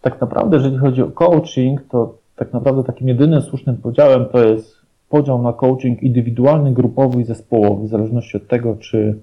tak 0.00 0.20
naprawdę, 0.20 0.56
jeżeli 0.56 0.78
chodzi 0.78 1.02
o 1.02 1.10
coaching, 1.10 1.82
to 1.90 2.18
tak 2.36 2.52
naprawdę 2.52 2.84
takim 2.84 3.08
jedynym 3.08 3.42
słusznym 3.42 3.76
podziałem 3.76 4.26
to 4.26 4.44
jest 4.44 4.76
podział 5.08 5.42
na 5.42 5.52
coaching 5.52 6.02
indywidualny, 6.02 6.72
grupowy 6.72 7.20
i 7.20 7.24
zespołowy, 7.24 7.86
w 7.86 7.90
zależności 7.90 8.36
od 8.36 8.48
tego, 8.48 8.76
czy, 8.76 9.18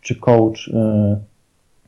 czy 0.00 0.16
coach 0.16 0.68
y, 0.68 0.72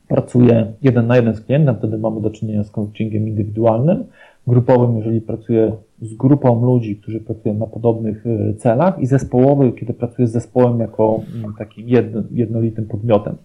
pracuje 0.07 0.73
jeden 0.81 1.07
na 1.07 1.15
jeden 1.15 1.35
z 1.35 1.41
klientem, 1.41 1.75
wtedy 1.75 1.97
mamy 1.97 2.21
do 2.21 2.29
czynienia 2.29 2.63
z 2.63 2.71
coachingiem 2.71 3.27
indywidualnym, 3.27 4.03
grupowym, 4.47 4.97
jeżeli 4.97 5.21
pracuję 5.21 5.71
z 6.01 6.13
grupą 6.13 6.65
ludzi, 6.65 6.95
którzy 6.95 7.19
pracują 7.19 7.53
na 7.53 7.67
podobnych 7.67 8.25
e, 8.27 8.53
celach 8.53 8.99
i 8.99 9.05
zespołowy, 9.05 9.71
kiedy 9.71 9.93
pracuję 9.93 10.27
z 10.27 10.31
zespołem 10.31 10.79
jako 10.79 11.19
mm, 11.35 11.53
takim 11.57 11.87
jednolitym 12.31 12.85
podmiotem. 12.85 13.35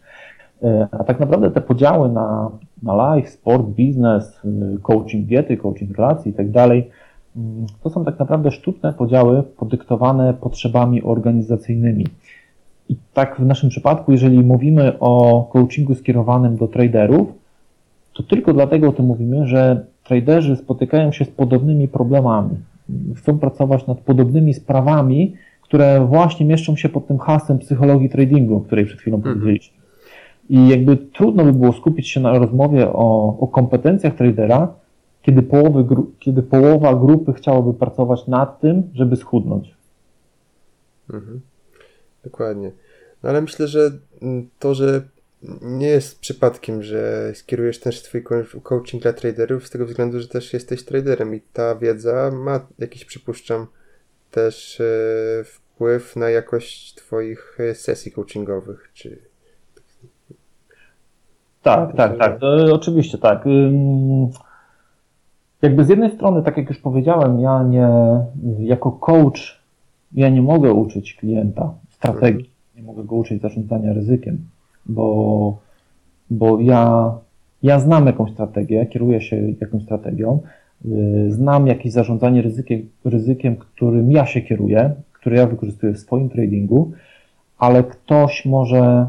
E, 0.62 0.88
a 0.92 1.04
tak 1.04 1.20
naprawdę 1.20 1.50
te 1.50 1.60
podziały 1.60 2.08
na, 2.08 2.50
na 2.82 3.14
life, 3.14 3.30
sport, 3.30 3.66
biznes, 3.66 4.40
e, 4.44 4.78
coaching 4.82 5.26
diety, 5.26 5.56
coaching 5.56 5.96
relacji 5.96 6.30
i 6.30 6.34
tak 6.34 6.50
dalej, 6.50 6.90
mm, 7.36 7.66
to 7.82 7.90
są 7.90 8.04
tak 8.04 8.18
naprawdę 8.18 8.50
sztuczne 8.50 8.92
podziały 8.92 9.42
podyktowane 9.42 10.34
potrzebami 10.34 11.02
organizacyjnymi. 11.02 12.06
I 12.88 12.96
tak 13.14 13.40
w 13.40 13.46
naszym 13.46 13.68
przypadku, 13.68 14.12
jeżeli 14.12 14.40
mówimy 14.40 14.98
o 15.00 15.44
coachingu 15.52 15.94
skierowanym 15.94 16.56
do 16.56 16.68
traderów, 16.68 17.28
to 18.14 18.22
tylko 18.22 18.52
dlatego 18.52 18.88
o 18.88 18.92
tym 18.92 19.06
mówimy, 19.06 19.46
że 19.46 19.84
traderzy 20.04 20.56
spotykają 20.56 21.12
się 21.12 21.24
z 21.24 21.28
podobnymi 21.28 21.88
problemami. 21.88 22.56
Chcą 23.16 23.38
pracować 23.38 23.86
nad 23.86 23.98
podobnymi 23.98 24.54
sprawami, 24.54 25.34
które 25.62 26.06
właśnie 26.06 26.46
mieszczą 26.46 26.76
się 26.76 26.88
pod 26.88 27.06
tym 27.06 27.18
hasłem 27.18 27.58
psychologii 27.58 28.08
tradingu, 28.08 28.56
o 28.56 28.60
której 28.60 28.84
przed 28.84 29.00
chwilą 29.00 29.16
mhm. 29.16 29.34
powiedzieliśmy. 29.34 29.77
I 30.48 30.68
jakby 30.68 30.96
trudno 30.96 31.44
by 31.44 31.52
było 31.52 31.72
skupić 31.72 32.08
się 32.08 32.20
na 32.20 32.38
rozmowie 32.38 32.88
o, 32.92 33.36
o 33.40 33.46
kompetencjach 33.46 34.14
tradera, 34.14 34.74
kiedy, 35.22 35.42
połowy, 35.42 35.86
kiedy 36.18 36.42
połowa 36.42 36.94
grupy 36.94 37.32
chciałaby 37.32 37.74
pracować 37.74 38.26
nad 38.26 38.60
tym, 38.60 38.82
żeby 38.94 39.16
schudnąć. 39.16 39.74
Mhm. 41.10 41.40
Dokładnie. 42.24 42.72
No 43.22 43.28
ale 43.28 43.40
myślę, 43.40 43.68
że 43.68 43.90
to, 44.58 44.74
że 44.74 45.02
nie 45.62 45.86
jest 45.86 46.20
przypadkiem, 46.20 46.82
że 46.82 47.32
skierujesz 47.34 47.80
też 47.80 48.02
swój 48.02 48.24
coaching 48.62 49.02
dla 49.02 49.12
traderów 49.12 49.66
z 49.66 49.70
tego 49.70 49.86
względu, 49.86 50.20
że 50.20 50.28
też 50.28 50.52
jesteś 50.52 50.84
traderem 50.84 51.34
i 51.34 51.40
ta 51.52 51.74
wiedza 51.74 52.30
ma 52.30 52.66
jakiś, 52.78 53.04
przypuszczam, 53.04 53.66
też 54.30 54.80
e, 54.80 54.84
wpływ 55.44 56.16
na 56.16 56.30
jakość 56.30 56.94
twoich 56.94 57.58
e, 57.60 57.74
sesji 57.74 58.12
coachingowych, 58.12 58.90
czy... 58.94 59.27
Tak, 61.76 61.96
tak, 61.96 62.18
tak, 62.18 62.38
to, 62.38 62.74
oczywiście 62.74 63.18
tak. 63.18 63.44
Jakby 65.62 65.84
z 65.84 65.88
jednej 65.88 66.10
strony, 66.10 66.42
tak 66.42 66.56
jak 66.56 66.68
już 66.68 66.78
powiedziałem, 66.78 67.40
ja 67.40 67.62
nie, 67.62 67.88
jako 68.58 68.92
coach, 68.92 69.62
ja 70.12 70.28
nie 70.28 70.42
mogę 70.42 70.72
uczyć 70.72 71.14
klienta 71.14 71.74
strategii, 71.90 72.40
mhm. 72.40 72.76
nie 72.76 72.82
mogę 72.82 73.04
go 73.04 73.16
uczyć 73.16 73.42
zarządzania 73.42 73.92
ryzykiem 73.92 74.38
bo, 74.88 75.58
bo 76.30 76.60
ja, 76.60 77.12
ja 77.62 77.80
znam 77.80 78.06
jakąś 78.06 78.32
strategię, 78.32 78.86
kieruję 78.86 79.20
się 79.20 79.36
jakąś 79.60 79.82
strategią, 79.82 80.40
y, 80.84 81.32
znam 81.32 81.66
jakieś 81.66 81.92
zarządzanie 81.92 82.42
ryzykiem, 82.42 82.88
ryzykiem, 83.04 83.56
którym 83.56 84.12
ja 84.12 84.26
się 84.26 84.40
kieruję, 84.40 84.94
które 85.12 85.36
ja 85.36 85.46
wykorzystuję 85.46 85.92
w 85.92 85.98
swoim 85.98 86.28
tradingu, 86.28 86.92
ale 87.58 87.84
ktoś 87.84 88.46
może 88.46 89.08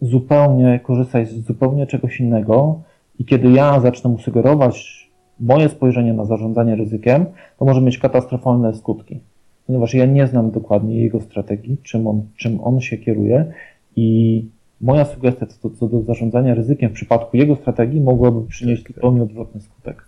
zupełnie 0.00 0.80
korzystać 0.82 1.28
z 1.28 1.46
zupełnie 1.46 1.86
czegoś 1.86 2.20
innego 2.20 2.80
i 3.18 3.24
kiedy 3.24 3.50
ja 3.50 3.80
zacznę 3.80 4.10
mu 4.10 4.18
sugerować 4.18 5.08
moje 5.40 5.68
spojrzenie 5.68 6.12
na 6.12 6.24
zarządzanie 6.24 6.76
ryzykiem, 6.76 7.26
to 7.58 7.64
może 7.64 7.80
mieć 7.80 7.98
katastrofalne 7.98 8.74
skutki. 8.74 9.20
Ponieważ 9.66 9.94
ja 9.94 10.06
nie 10.06 10.26
znam 10.26 10.50
dokładnie 10.50 11.02
jego 11.02 11.20
strategii, 11.20 11.76
czym 11.82 12.06
on, 12.06 12.22
czym 12.36 12.60
on 12.60 12.80
się 12.80 12.98
kieruje 12.98 13.52
i 13.96 14.48
moja 14.80 15.04
sugestia 15.04 15.46
co, 15.46 15.70
co 15.70 15.88
do 15.88 16.02
zarządzania 16.02 16.54
ryzykiem 16.54 16.90
w 16.90 16.92
przypadku 16.92 17.36
jego 17.36 17.56
strategii 17.56 18.00
mogłaby 18.00 18.46
przynieść 18.46 18.82
tak, 18.82 18.92
zupełnie 18.94 19.20
tak. 19.20 19.28
odwrotny 19.28 19.60
skutek. 19.60 20.04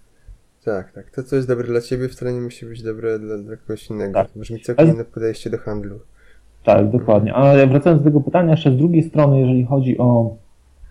Tak, 0.65 0.93
tak. 0.93 1.11
To, 1.11 1.23
co 1.23 1.37
jest 1.37 1.49
dobre 1.49 1.67
dla 1.67 1.81
ciebie, 1.81 2.09
wcale 2.09 2.33
nie 2.33 2.41
musi 2.41 2.67
być 2.67 2.83
dobre 2.83 3.19
dla, 3.19 3.39
dla 3.39 3.57
kogoś 3.57 3.91
innego. 3.91 4.13
Tak. 4.13 4.37
Może 4.37 4.55
mieć 4.55 4.67
całkiem 4.67 4.89
inne 4.89 5.05
podejście 5.05 5.51
do 5.51 5.59
handlu. 5.59 6.01
Tak, 6.75 6.91
dokładnie. 6.91 7.35
Ale 7.35 7.67
wracając 7.67 8.03
do 8.03 8.05
tego 8.05 8.21
pytania, 8.21 8.50
jeszcze 8.50 8.73
z 8.73 8.77
drugiej 8.77 9.03
strony, 9.03 9.41
jeżeli 9.41 9.65
chodzi 9.65 9.99
o 9.99 10.37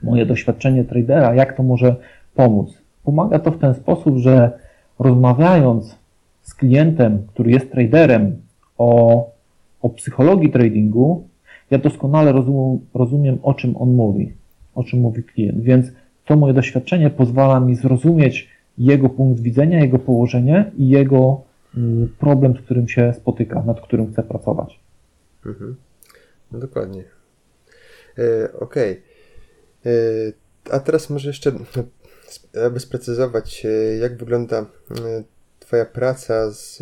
moje 0.03 0.25
doświadczenie 0.25 0.83
tradera, 0.83 1.35
jak 1.35 1.57
to 1.57 1.63
może 1.63 1.95
pomóc? 2.35 2.81
Pomaga 3.03 3.39
to 3.39 3.51
w 3.51 3.57
ten 3.57 3.73
sposób, 3.73 4.17
że 4.17 4.51
rozmawiając 4.99 5.99
z 6.41 6.53
klientem, 6.53 7.23
który 7.27 7.51
jest 7.51 7.71
traderem 7.71 8.35
o, 8.77 9.25
o 9.81 9.89
psychologii 9.89 10.51
tradingu, 10.51 11.27
ja 11.71 11.77
doskonale 11.77 12.33
rozumiem, 12.93 13.37
o 13.43 13.53
czym 13.53 13.77
on 13.77 13.95
mówi, 13.95 14.33
o 14.75 14.83
czym 14.83 14.99
mówi 14.99 15.23
klient, 15.23 15.61
więc 15.61 15.91
to 16.25 16.35
moje 16.35 16.53
doświadczenie 16.53 17.09
pozwala 17.09 17.59
mi 17.59 17.75
zrozumieć 17.75 18.49
jego 18.77 19.09
punkt 19.09 19.41
widzenia, 19.41 19.79
jego 19.79 19.99
położenie 19.99 20.71
i 20.77 20.87
jego 20.87 21.41
y, 21.77 21.79
problem, 22.19 22.53
z 22.53 22.61
którym 22.61 22.87
się 22.87 23.13
spotyka, 23.13 23.63
nad 23.65 23.81
którym 23.81 24.11
chce 24.11 24.23
pracować. 24.23 24.79
Mhm. 25.45 25.75
No 26.51 26.59
dokładnie. 26.59 27.03
E, 28.17 28.53
Okej. 28.53 28.91
Okay. 28.91 29.01
E, 29.85 30.75
a 30.75 30.79
teraz 30.79 31.09
może 31.09 31.29
jeszcze, 31.29 31.51
aby 32.65 32.79
sprecyzować, 32.79 33.65
e, 33.65 33.97
jak 33.97 34.17
wygląda 34.17 34.59
e, 34.59 34.65
Twoja 35.59 35.85
praca 35.85 36.51
z 36.51 36.79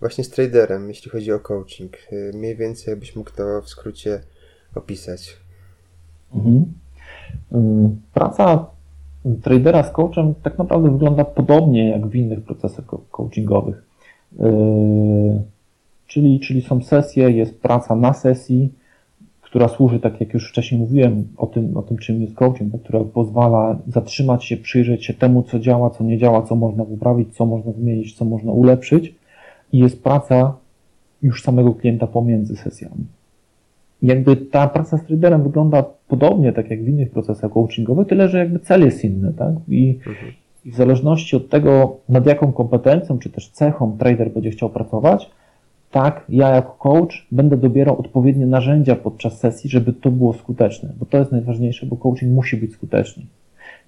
właśnie 0.00 0.24
z 0.24 0.30
traderem, 0.30 0.88
jeśli 0.88 1.10
chodzi 1.10 1.32
o 1.32 1.40
coaching. 1.40 1.96
Mniej 2.34 2.56
więcej 2.56 2.92
jakbyś 2.92 3.16
mógł 3.16 3.30
to 3.30 3.62
w 3.62 3.68
skrócie 3.68 4.20
opisać. 4.74 5.36
Mhm. 6.34 6.72
Praca 8.14 8.66
tradera 9.42 9.82
z 9.82 9.92
coachem 9.92 10.34
tak 10.42 10.58
naprawdę 10.58 10.90
wygląda 10.92 11.24
podobnie 11.24 11.90
jak 11.90 12.06
w 12.06 12.14
innych 12.14 12.44
procesach 12.44 12.84
coachingowych. 13.10 13.82
Czyli, 16.06 16.40
czyli 16.40 16.62
są 16.62 16.82
sesje, 16.82 17.30
jest 17.30 17.60
praca 17.60 17.96
na 17.96 18.12
sesji, 18.12 18.72
która 19.40 19.68
służy, 19.68 20.00
tak 20.00 20.20
jak 20.20 20.34
już 20.34 20.50
wcześniej 20.50 20.80
mówiłem, 20.80 21.28
o 21.36 21.46
tym, 21.46 21.76
o 21.76 21.82
tym 21.82 21.96
czym 21.96 22.22
jest 22.22 22.34
coaching, 22.34 22.82
która 22.82 23.00
pozwala 23.04 23.78
zatrzymać 23.86 24.44
się, 24.44 24.56
przyjrzeć 24.56 25.04
się 25.04 25.14
temu, 25.14 25.42
co 25.42 25.58
działa, 25.58 25.90
co 25.90 26.04
nie 26.04 26.18
działa, 26.18 26.42
co 26.42 26.56
można 26.56 26.84
poprawić, 26.84 27.36
co 27.36 27.46
można 27.46 27.72
zmienić, 27.72 28.14
co 28.14 28.24
można 28.24 28.52
ulepszyć 28.52 29.14
i 29.72 29.78
jest 29.78 30.02
praca 30.02 30.56
już 31.22 31.42
samego 31.42 31.74
klienta 31.74 32.06
pomiędzy 32.06 32.56
sesjami. 32.56 33.04
Jakby 34.02 34.36
ta 34.36 34.68
praca 34.68 34.98
z 34.98 35.04
traderem 35.04 35.42
wygląda 35.42 35.84
podobnie, 36.08 36.52
tak 36.52 36.70
jak 36.70 36.84
w 36.84 36.88
innych 36.88 37.10
procesach 37.10 37.52
coachingowych, 37.52 38.08
tyle 38.08 38.28
że 38.28 38.38
jakby 38.38 38.58
cel 38.58 38.84
jest 38.84 39.04
inny, 39.04 39.32
tak? 39.32 39.54
I, 39.68 39.98
mhm. 40.06 40.32
I, 40.64 40.70
w 40.70 40.74
zależności 40.74 41.36
od 41.36 41.48
tego, 41.48 41.96
nad 42.08 42.26
jaką 42.26 42.52
kompetencją 42.52 43.18
czy 43.18 43.30
też 43.30 43.50
cechą 43.50 43.96
trader 43.98 44.32
będzie 44.32 44.50
chciał 44.50 44.70
pracować, 44.70 45.30
tak, 45.96 46.24
ja 46.28 46.48
jako 46.48 46.72
coach 46.72 47.26
będę 47.32 47.56
dobierał 47.56 48.00
odpowiednie 48.00 48.46
narzędzia 48.46 48.96
podczas 48.96 49.38
sesji, 49.38 49.70
żeby 49.70 49.92
to 49.92 50.10
było 50.10 50.32
skuteczne, 50.32 50.92
bo 50.98 51.06
to 51.06 51.18
jest 51.18 51.32
najważniejsze, 51.32 51.86
bo 51.86 51.96
coaching 51.96 52.32
musi 52.32 52.56
być 52.56 52.72
skuteczny. 52.72 53.22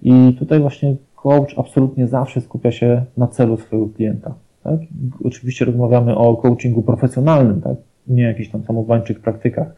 I 0.01 0.35
tutaj 0.39 0.59
właśnie 0.59 0.95
coach 1.15 1.53
absolutnie 1.57 2.07
zawsze 2.07 2.41
skupia 2.41 2.71
się 2.71 3.05
na 3.17 3.27
celu 3.27 3.57
swojego 3.57 3.89
klienta. 3.89 4.33
Tak? 4.63 4.79
Oczywiście 5.23 5.65
rozmawiamy 5.65 6.17
o 6.17 6.37
coachingu 6.37 6.81
profesjonalnym, 6.81 7.61
tak? 7.61 7.77
nie 8.07 8.23
jakichś 8.23 8.49
tam 8.49 8.63
samozwańczych 8.63 9.19
praktykach, 9.19 9.75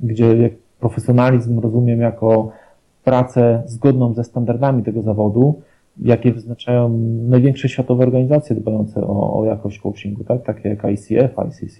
gdzie 0.00 0.50
profesjonalizm 0.80 1.58
rozumiem 1.58 2.00
jako 2.00 2.52
pracę 3.04 3.62
zgodną 3.66 4.14
ze 4.14 4.24
standardami 4.24 4.82
tego 4.82 5.02
zawodu, 5.02 5.60
jakie 5.98 6.32
wyznaczają 6.32 6.98
największe 7.28 7.68
światowe 7.68 8.02
organizacje 8.04 8.56
dbające 8.56 9.00
o, 9.00 9.40
o 9.40 9.44
jakość 9.44 9.78
coachingu, 9.78 10.24
tak? 10.24 10.44
takie 10.44 10.68
jak 10.68 10.84
ICF, 10.84 11.32
ICC. 11.48 11.78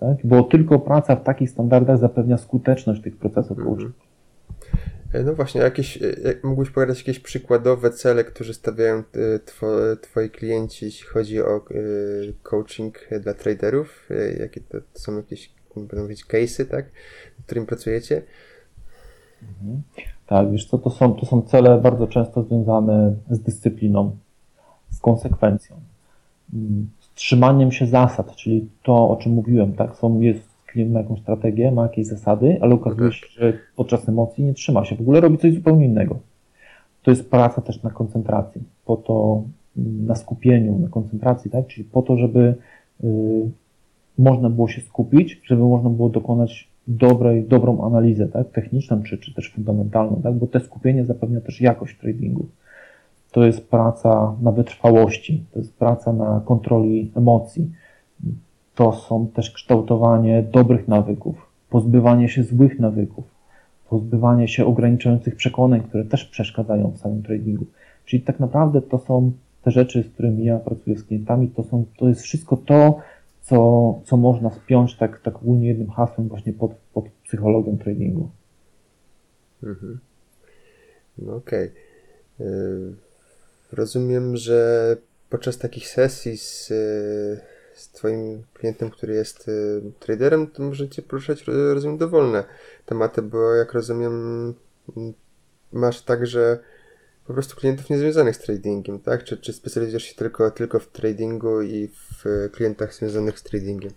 Tak? 0.00 0.16
Bo 0.24 0.42
tylko 0.42 0.78
praca 0.78 1.16
w 1.16 1.22
takich 1.24 1.50
standardach 1.50 1.98
zapewnia 1.98 2.38
skuteczność 2.38 3.02
tych 3.02 3.16
procesów 3.16 3.58
Mhm. 3.58 3.68
coachingu. 3.76 3.98
E, 5.12 5.22
No 5.22 5.34
właśnie, 5.34 5.60
jakieś, 5.60 6.02
e, 6.02 6.06
jak 6.24 6.44
mógłbyś 6.44 6.70
pokazać 6.70 6.98
jakieś 6.98 7.20
przykładowe 7.20 7.90
cele, 7.90 8.24
które 8.24 8.54
stawiają 8.54 8.96
e, 8.96 9.02
two, 9.38 9.66
twoi 10.00 10.30
klienci, 10.30 10.84
jeśli 10.84 11.06
chodzi 11.06 11.42
o 11.42 11.64
coaching 12.42 13.08
dla 13.20 13.34
traderów? 13.34 14.08
Jakie 14.40 14.60
to, 14.60 14.78
to 14.92 14.98
są 14.98 15.16
jakieś, 15.16 15.50
będą 15.76 16.02
mówić, 16.02 16.24
case'y, 16.26 16.64
tak? 16.66 16.84
nad 17.38 17.46
którymi 17.46 17.66
pracujecie? 17.66 18.22
Tak, 20.30 20.50
wiesz 20.50 20.64
co, 20.64 20.78
to 20.78 20.90
są, 20.90 21.14
to 21.14 21.26
są 21.26 21.42
cele 21.42 21.78
bardzo 21.78 22.06
często 22.06 22.42
związane 22.42 23.14
z 23.30 23.40
dyscypliną, 23.40 24.10
z 24.90 25.00
konsekwencją, 25.00 25.76
mm, 26.54 26.90
z 27.00 27.14
trzymaniem 27.14 27.72
się 27.72 27.86
zasad, 27.86 28.36
czyli 28.36 28.68
to, 28.82 29.08
o 29.08 29.16
czym 29.16 29.32
mówiłem, 29.32 29.72
tak, 29.72 29.96
są, 29.96 30.20
jest, 30.20 30.48
klient 30.66 30.92
ma 30.92 31.00
jakąś 31.00 31.20
strategię, 31.20 31.72
ma 31.72 31.82
jakieś 31.82 32.06
zasady, 32.06 32.58
ale 32.60 32.74
okazuje 32.74 33.12
się, 33.12 33.26
że 33.30 33.52
podczas 33.76 34.08
emocji 34.08 34.44
nie 34.44 34.54
trzyma 34.54 34.84
się, 34.84 34.96
w 34.96 35.00
ogóle 35.00 35.20
robi 35.20 35.38
coś 35.38 35.54
zupełnie 35.54 35.86
innego. 35.86 36.18
To 37.02 37.10
jest 37.10 37.30
praca 37.30 37.60
też 37.60 37.82
na 37.82 37.90
koncentracji, 37.90 38.62
po 38.84 38.96
to, 38.96 39.42
mm, 39.76 40.06
na 40.06 40.14
skupieniu, 40.14 40.78
na 40.78 40.88
koncentracji, 40.88 41.50
tak, 41.50 41.66
czyli 41.66 41.84
po 41.84 42.02
to, 42.02 42.16
żeby 42.16 42.54
y, 43.04 43.50
można 44.18 44.50
było 44.50 44.68
się 44.68 44.80
skupić, 44.80 45.40
żeby 45.44 45.62
można 45.62 45.90
było 45.90 46.08
dokonać 46.08 46.69
dobrej, 46.90 47.44
dobrą 47.44 47.84
analizę, 47.84 48.28
tak, 48.28 48.50
techniczną 48.50 49.02
czy, 49.02 49.18
czy 49.18 49.34
też 49.34 49.52
fundamentalną, 49.52 50.20
tak, 50.22 50.34
bo 50.34 50.46
te 50.46 50.60
skupienie 50.60 51.04
zapewnia 51.04 51.40
też 51.40 51.60
jakość 51.60 51.98
tradingu. 51.98 52.46
To 53.32 53.44
jest 53.44 53.68
praca 53.68 54.36
na 54.42 54.52
wytrwałości, 54.52 55.44
to 55.52 55.58
jest 55.58 55.74
praca 55.74 56.12
na 56.12 56.42
kontroli 56.44 57.12
emocji. 57.16 57.70
To 58.74 58.92
są 58.92 59.26
też 59.26 59.50
kształtowanie 59.50 60.42
dobrych 60.42 60.88
nawyków, 60.88 61.46
pozbywanie 61.70 62.28
się 62.28 62.42
złych 62.42 62.80
nawyków, 62.80 63.24
pozbywanie 63.90 64.48
się 64.48 64.66
ograniczających 64.66 65.36
przekonań, 65.36 65.80
które 65.80 66.04
też 66.04 66.24
przeszkadzają 66.24 66.90
w 66.90 66.98
samym 66.98 67.22
tradingu. 67.22 67.66
Czyli 68.04 68.22
tak 68.22 68.40
naprawdę 68.40 68.82
to 68.82 68.98
są 68.98 69.32
te 69.62 69.70
rzeczy, 69.70 70.02
z 70.02 70.08
którymi 70.08 70.44
ja 70.44 70.58
pracuję 70.58 70.98
z 70.98 71.04
klientami, 71.04 71.48
to, 71.48 71.62
są, 71.62 71.84
to 71.98 72.08
jest 72.08 72.20
wszystko 72.20 72.56
to, 72.56 72.98
co, 73.50 74.00
co 74.04 74.16
można 74.16 74.50
spiąć 74.50 74.96
tak, 74.96 75.20
tak 75.20 75.36
ogólnie 75.36 75.68
jednym 75.68 75.90
hasłem 75.90 76.28
właśnie 76.28 76.52
pod, 76.52 76.70
pod 76.94 77.04
psychologią 77.24 77.78
tradingu. 77.78 78.30
Mhm. 79.62 80.00
No 81.18 81.36
okej. 81.36 81.72
E, 82.40 82.44
Rozumiem, 83.72 84.36
że 84.36 84.96
podczas 85.30 85.58
takich 85.58 85.88
sesji 85.88 86.38
z, 86.38 86.70
e, 86.70 86.74
z 87.74 87.88
Twoim 87.92 88.42
klientem, 88.54 88.90
który 88.90 89.14
jest 89.14 89.48
e, 89.48 89.52
traderem, 90.00 90.46
to 90.46 90.62
możecie 90.62 91.02
poruszać, 91.02 91.44
ro- 91.46 91.74
rozumiem, 91.74 91.98
dowolne 91.98 92.44
tematy, 92.86 93.22
bo 93.22 93.54
jak 93.54 93.72
rozumiem, 93.72 94.54
masz 95.72 96.02
także 96.02 96.58
po 97.30 97.34
prostu 97.34 97.56
klientów 97.56 97.90
niezwiązanych 97.90 98.36
z 98.36 98.38
tradingiem, 98.38 98.98
tak? 98.98 99.24
Czy, 99.24 99.36
czy 99.36 99.52
specjalizujesz 99.52 100.02
się 100.02 100.14
tylko, 100.14 100.50
tylko 100.50 100.78
w 100.78 100.86
tradingu 100.86 101.62
i 101.62 101.88
w 101.88 102.24
klientach 102.52 102.94
związanych 102.94 103.38
z 103.38 103.42
tradingiem? 103.42 103.92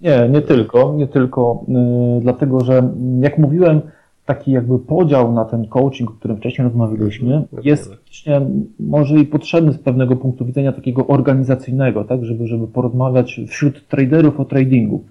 Nie, 0.00 0.28
nie 0.28 0.42
tylko, 0.42 0.94
nie 0.96 1.08
tylko, 1.08 1.64
yy, 1.68 2.20
dlatego 2.20 2.64
że 2.64 2.78
mm, 2.78 3.22
jak 3.22 3.38
mówiłem, 3.38 3.80
taki 4.26 4.52
jakby 4.52 4.78
podział 4.78 5.32
na 5.32 5.44
ten 5.44 5.68
coaching, 5.68 6.10
o 6.10 6.12
którym 6.12 6.36
wcześniej 6.36 6.64
rozmawialiśmy, 6.64 7.34
Mhm, 7.34 7.62
jest 7.64 7.90
faktycznie 7.90 8.40
może 8.80 9.14
i 9.18 9.26
potrzebny 9.26 9.72
z 9.72 9.78
pewnego 9.78 10.16
punktu 10.16 10.44
widzenia 10.44 10.72
takiego 10.72 11.06
organizacyjnego, 11.06 12.04
tak, 12.04 12.24
żeby, 12.24 12.46
żeby 12.46 12.66
porozmawiać 12.66 13.40
wśród 13.48 13.88
traderów 13.88 14.40
o 14.40 14.44
tradingu. 14.44 15.04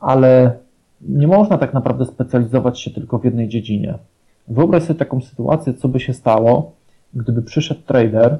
Ale 0.00 0.58
nie 1.08 1.26
można 1.26 1.58
tak 1.58 1.74
naprawdę 1.74 2.04
specjalizować 2.04 2.80
się 2.80 2.90
tylko 2.90 3.18
w 3.18 3.24
jednej 3.24 3.48
dziedzinie. 3.48 3.98
Wyobraź 4.48 4.82
sobie 4.82 4.98
taką 4.98 5.20
sytuację, 5.20 5.74
co 5.74 5.88
by 5.88 6.00
się 6.00 6.14
stało, 6.14 6.72
gdyby 7.14 7.42
przyszedł 7.42 7.80
trader, 7.80 8.38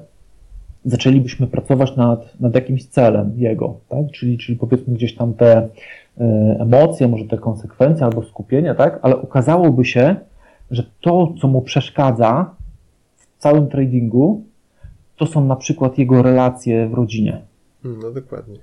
zaczęlibyśmy 0.84 1.46
pracować 1.46 1.96
nad, 1.96 2.40
nad 2.40 2.54
jakimś 2.54 2.86
celem 2.86 3.32
jego, 3.36 3.76
tak? 3.88 4.10
czyli, 4.12 4.38
czyli 4.38 4.58
powiedzmy 4.58 4.94
gdzieś 4.94 5.14
tam 5.14 5.34
te 5.34 5.68
e, 6.18 6.24
emocje, 6.60 7.08
może 7.08 7.24
te 7.24 7.38
konsekwencje 7.38 8.06
albo 8.06 8.22
skupienie, 8.22 8.74
tak? 8.74 8.98
ale 9.02 9.16
okazałoby 9.16 9.84
się, 9.84 10.16
że 10.70 10.84
to, 11.00 11.34
co 11.40 11.48
mu 11.48 11.62
przeszkadza 11.62 12.50
w 13.16 13.38
całym 13.38 13.68
tradingu, 13.68 14.44
to 15.16 15.26
są 15.26 15.44
na 15.44 15.56
przykład 15.56 15.98
jego 15.98 16.22
relacje 16.22 16.88
w 16.88 16.94
rodzinie. 16.94 17.40
Mm, 17.84 17.98
No 18.02 18.10
dokładnie. 18.10 18.58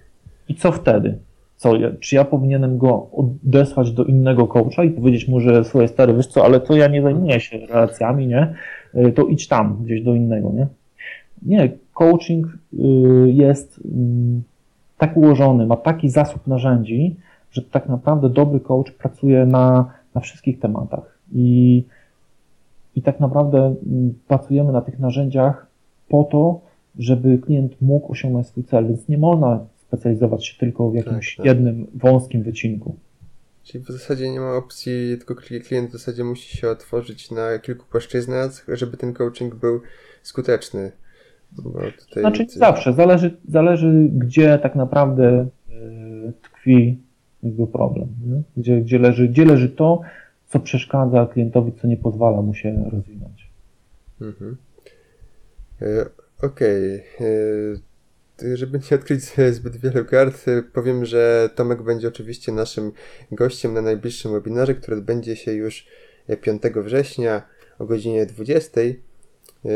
I 0.49 0.55
co 0.55 0.71
wtedy? 0.71 1.17
Co, 1.61 1.75
ja- 1.75 1.91
czy 1.99 2.15
ja 2.15 2.25
powinienem 2.25 2.77
go 2.77 3.07
odesłać 3.11 3.91
do 3.91 4.03
innego 4.03 4.47
coacha 4.47 4.83
i 4.83 4.89
powiedzieć 4.91 5.27
mu, 5.27 5.39
że 5.39 5.63
słuchaj 5.63 5.87
stary, 5.87 6.13
wiesz 6.13 6.27
co, 6.27 6.45
ale 6.45 6.59
to 6.59 6.75
ja 6.75 6.87
nie 6.87 7.01
zajmuję 7.01 7.39
się 7.39 7.57
relacjami, 7.57 8.27
nie? 8.27 8.53
Y, 8.95 9.11
To 9.11 9.27
idź 9.27 9.47
tam, 9.47 9.77
gdzieś 9.83 10.01
do 10.03 10.13
innego, 10.15 10.51
nie? 10.53 10.67
Nie, 11.41 11.69
coaching 11.93 12.47
y, 12.73 12.77
jest 13.31 13.79
mm, 13.85 14.43
tak 14.97 15.17
ułożony, 15.17 15.65
ma 15.65 15.77
taki 15.77 16.09
zasób 16.09 16.47
narzędzi, 16.47 17.15
że 17.51 17.61
tak 17.61 17.89
naprawdę 17.89 18.29
dobry 18.29 18.59
coach 18.59 18.91
pracuje 18.91 19.45
na, 19.45 19.85
na 20.15 20.21
wszystkich 20.21 20.59
tematach. 20.59 21.17
I, 21.33 21.83
I 22.95 23.01
tak 23.01 23.19
naprawdę 23.19 23.59
mm, 23.87 24.13
pracujemy 24.27 24.71
na 24.71 24.81
tych 24.81 24.99
narzędziach 24.99 25.67
po 26.09 26.23
to, 26.23 26.59
żeby 26.99 27.37
klient 27.37 27.81
mógł 27.81 28.11
osiągnąć 28.11 28.47
swój 28.47 28.63
cel, 28.63 28.87
więc 28.87 29.07
nie 29.09 29.17
można 29.17 29.59
specjalizować 29.91 30.45
się 30.47 30.57
tylko 30.59 30.91
w 30.91 30.95
jakimś 30.95 31.35
Tak, 31.35 31.37
tak. 31.37 31.45
jednym 31.45 31.87
wąskim 31.95 32.43
wycinku. 32.43 32.95
Czyli 33.63 33.83
w 33.83 33.87
zasadzie 33.87 34.31
nie 34.31 34.39
ma 34.39 34.55
opcji, 34.55 35.17
tylko 35.17 35.33
kli- 35.35 35.61
klient 35.61 35.89
w 35.89 35.93
zasadzie 35.93 36.23
musi 36.23 36.57
się 36.57 36.69
otworzyć 36.69 37.31
na 37.31 37.59
kilku 37.59 37.85
płaszczyznach, 37.91 38.65
żeby 38.67 38.97
ten 38.97 39.13
coaching 39.13 39.55
był 39.55 39.81
skuteczny. 40.23 40.91
Bo 41.51 41.71
tutaj 41.71 42.23
Znaczy 42.23 42.43
nie 42.43 42.49
zawsze, 42.49 42.93
zależy, 42.93 43.37
zależy 43.49 44.09
gdzie 44.13 44.59
tak 44.59 44.75
naprawdę 44.75 45.47
y, 45.69 46.33
tkwi 46.41 46.99
jakby 47.43 47.67
problem, 47.67 48.07
nie? 48.25 48.41
Gdzie, 48.57 48.81
gdzie, 48.81 48.99
leży, 48.99 49.27
gdzie 49.27 49.45
leży 49.45 49.69
to, 49.69 50.01
co 50.47 50.59
przeszkadza 50.59 51.25
klientowi, 51.33 51.71
co 51.81 51.87
nie 51.87 51.97
pozwala 51.97 52.41
mu 52.41 52.53
się 52.53 52.89
rozwinąć. 52.91 53.49
Mhm. 54.21 54.57
E, 55.81 56.05
Okej. 56.41 56.95
E, 56.95 57.03
Żeby 58.53 58.79
nie 58.91 58.97
odkryć 58.97 59.21
zbyt 59.51 59.77
wielu 59.77 60.05
kart, 60.05 60.47
e, 60.47 60.63
powiem, 60.63 61.05
że 61.05 61.49
Tomek 61.55 61.81
będzie 61.81 62.07
oczywiście 62.07 62.51
naszym 62.51 62.91
gościem 63.31 63.73
na 63.73 63.81
najbliższym 63.81 64.31
webinarze, 64.31 64.75
który 64.75 64.97
odbędzie 64.97 65.35
się 65.35 65.53
już 65.53 65.87
e, 66.27 66.37
5 66.37 66.61
września 66.75 67.41
o 67.79 67.85
godzinie 67.85 68.25
20. 68.25 68.81
E, 68.81 69.69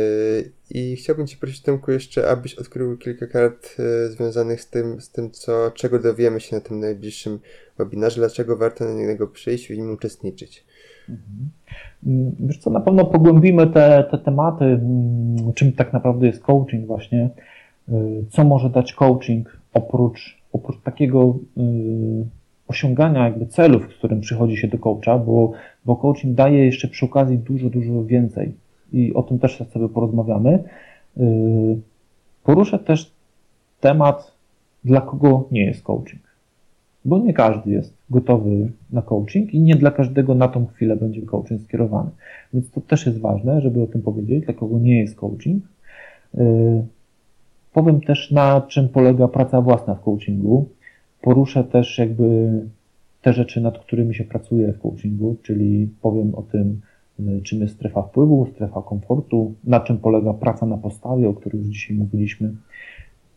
I 0.70 0.96
chciałbym 0.96 1.28
Cię 1.28 1.38
prosić, 1.38 1.62
Tomku, 1.62 1.92
jeszcze, 1.92 2.30
abyś 2.30 2.56
odkrył 2.56 2.98
kilka 2.98 3.28
kart 3.28 3.76
e, 3.80 4.10
związanych 4.10 4.62
z 4.62 4.70
tym, 4.70 5.02
z 5.02 5.12
tym 5.12 5.32
co, 5.32 5.72
czego 5.72 6.00
dowiemy 6.00 6.40
się 6.40 6.56
na 6.56 6.62
tym 6.62 6.80
najbliższym 6.80 7.40
webinarze, 7.78 8.16
dlaczego 8.16 8.58
warto 8.58 8.86
na 8.86 8.94
niego 8.94 9.28
przyjść 9.28 9.70
i 9.70 9.74
w 9.74 9.78
nim 9.78 9.92
uczestniczyć. 9.92 10.66
Mm, 12.06 12.36
Wiesz 12.40 12.58
co, 12.58 12.70
na 12.70 12.82
pewno 12.82 13.06
pogłębimy 13.06 13.68
te, 13.68 14.08
te 14.12 14.18
tematy, 14.18 14.66
mm, 14.66 15.54
czym 15.54 15.74
tak 15.74 15.94
naprawdę 15.94 16.28
jest 16.28 16.44
coaching 16.44 16.88
właśnie, 16.88 17.30
co 18.30 18.44
może 18.44 18.70
dać 18.70 18.94
coaching 18.94 19.58
oprócz, 19.74 20.38
oprócz 20.54 20.82
takiego 20.82 21.36
y, 21.58 21.62
osiągania 22.68 23.24
jakby 23.24 23.46
celów, 23.46 23.94
z 23.94 23.98
którym 23.98 24.22
przychodzi 24.22 24.58
się 24.58 24.68
do 24.68 24.78
coacha, 24.78 25.18
bo, 25.18 25.52
bo 25.86 25.96
coaching 25.96 26.36
daje 26.36 26.66
jeszcze 26.66 26.88
przy 26.88 27.06
okazji 27.06 27.38
dużo, 27.38 27.70
dużo 27.70 28.06
więcej 28.06 28.54
i 28.94 29.14
o 29.14 29.24
tym 29.24 29.40
też 29.40 29.64
sobie 29.74 29.90
porozmawiamy. 29.90 30.64
Y, 31.18 31.22
Poruszę 32.44 32.80
też 32.80 33.12
temat, 33.80 34.32
dla 34.84 35.02
kogo 35.02 35.48
nie 35.52 35.66
jest 35.66 35.84
coaching 35.84 36.26
bo 37.06 37.18
nie 37.18 37.34
każdy 37.34 37.72
jest 37.72 37.94
gotowy 38.10 38.72
na 38.92 39.02
coaching 39.02 39.54
i 39.54 39.60
nie 39.60 39.76
dla 39.76 39.92
każdego 39.92 40.36
na 40.36 40.48
tą 40.48 40.66
chwilę 40.66 40.96
będzie 40.96 41.22
coaching 41.22 41.62
skierowany. 41.62 42.10
Więc 42.54 42.72
to 42.72 42.82
też 42.82 43.06
jest 43.06 43.20
ważne, 43.20 43.62
żeby 43.62 43.82
o 43.82 43.88
tym 43.88 44.02
powiedzieć, 44.02 44.46
dla 44.46 44.54
kogo 44.54 44.80
nie 44.80 45.00
jest 45.00 45.16
coaching. 45.16 45.64
Powiem 47.76 48.02
też, 48.02 48.32
na 48.32 48.62
czym 48.62 48.90
polega 48.90 49.28
praca 49.28 49.62
własna 49.62 49.96
w 49.96 50.02
coachingu. 50.02 50.70
Poruszę 51.22 51.64
też 51.64 51.98
jakby 51.98 52.52
te 53.22 53.34
rzeczy, 53.34 53.62
nad 53.62 53.80
którymi 53.80 54.16
się 54.16 54.24
pracuje 54.24 54.74
w 54.74 54.80
coachingu, 54.80 55.36
czyli 55.44 55.90
powiem 56.02 56.36
o 56.36 56.42
tym, 56.42 56.82
yy, 57.20 57.42
czym 57.42 57.62
jest 57.62 57.76
strefa 57.76 58.02
wpływu, 58.02 58.48
strefa 58.54 58.82
komfortu, 58.82 59.54
na 59.64 59.80
czym 59.80 59.98
polega 59.98 60.34
praca 60.34 60.66
na 60.66 60.78
postawie, 60.78 61.30
o 61.30 61.34
której 61.34 61.60
już 61.60 61.68
dzisiaj 61.68 61.98
mówiliśmy. 61.98 62.54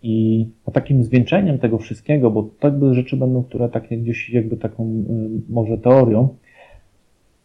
I 0.02 0.46
takim 0.72 1.04
zwieńczeniem 1.04 1.58
tego 1.58 1.78
wszystkiego, 1.78 2.30
bo 2.30 2.42
to 2.42 2.68
jakby 2.68 2.94
rzeczy 2.94 3.16
będą, 3.16 3.44
które 3.44 3.68
takie 3.68 3.98
gdzieś 3.98 4.30
jakby 4.30 4.56
taką 4.56 4.84
y, 4.84 5.52
może 5.52 5.78
teorią, 5.78 6.28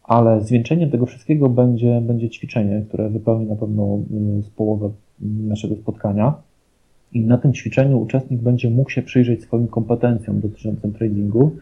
ale 0.02 0.40
zwieńczeniem 0.40 0.90
tego 0.90 1.06
wszystkiego 1.06 1.48
będzie, 1.48 2.00
będzie 2.00 2.30
ćwiczenie, 2.30 2.84
które 2.88 3.10
wypełni 3.10 3.46
na 3.46 3.56
pewno 3.56 3.98
y, 4.38 4.42
z 4.42 4.50
połowę 4.50 4.90
naszego 5.20 5.76
spotkania. 5.76 6.34
I 7.14 7.20
na 7.20 7.38
tym 7.38 7.52
ćwiczeniu 7.52 7.98
uczestnik 7.98 8.40
będzie 8.40 8.70
mógł 8.70 8.90
się 8.90 9.02
przyjrzeć 9.02 9.42
swoim 9.42 9.68
kompetencjom 9.68 10.40
dotyczącym 10.40 10.92
tradingu, 10.92 11.56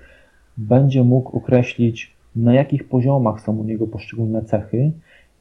będzie 0.57 1.05
mógł 1.05 1.37
określić, 1.37 2.17
na 2.37 2.55
jakich 2.55 2.89
poziomach 2.89 3.41
są 3.41 3.57
u 3.57 3.65
niego 3.65 3.87
poszczególne 3.87 4.43
cechy 4.43 4.93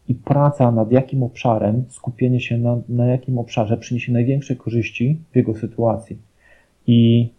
i 0.08 0.16
praca 0.16 0.72
nad 0.72 0.92
jakim 0.92 1.24
obszarem, 1.24 1.84
skupienie 1.90 2.40
się 2.40 2.58
na, 2.58 2.78
na 2.90 3.06
jakim 3.06 3.38
obszarze 3.38 3.78
przyniesie 3.78 4.12
największe 4.12 4.56
korzyści 4.56 5.20
w 5.32 5.36
jego 5.36 5.56
sytuacji. 5.56 6.18
I 6.88 7.30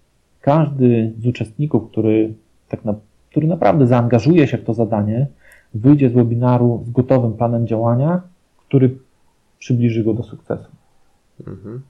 każdy 0.41 1.13
z 1.19 1.27
uczestników, 1.27 1.91
który, 1.91 2.35
tak 2.69 2.85
na, 2.85 2.95
który 3.31 3.47
naprawdę 3.47 3.87
zaangażuje 3.87 4.47
się 4.47 4.59
w 4.59 4.65
to 4.65 4.75
zadanie, 4.75 5.27
wyjdzie 5.75 6.11
z 6.11 6.13
webinaru 6.13 6.83
z 6.87 6.91
gotowym 6.91 7.33
planem 7.33 7.67
działania, 7.67 8.23
który 8.69 8.99
przybliży 9.59 10.05
go 10.05 10.15
do 10.15 10.23
sukcesu. 10.23 10.71
Mhm. 11.47 11.83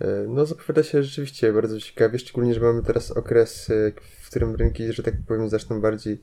E, 0.00 0.06
no, 0.28 0.46
zapowiada 0.46 0.82
się 0.82 1.02
rzeczywiście 1.02 1.52
bardzo 1.52 1.80
ciekawie, 1.80 2.18
szczególnie, 2.18 2.54
że 2.54 2.60
mamy 2.60 2.82
teraz 2.82 3.10
okres, 3.10 3.70
e, 3.70 3.92
w 4.20 4.30
którym 4.30 4.56
rynki, 4.56 4.92
że 4.92 5.02
tak 5.02 5.14
powiem, 5.28 5.48
zaczną 5.48 5.80
bardziej 5.80 6.22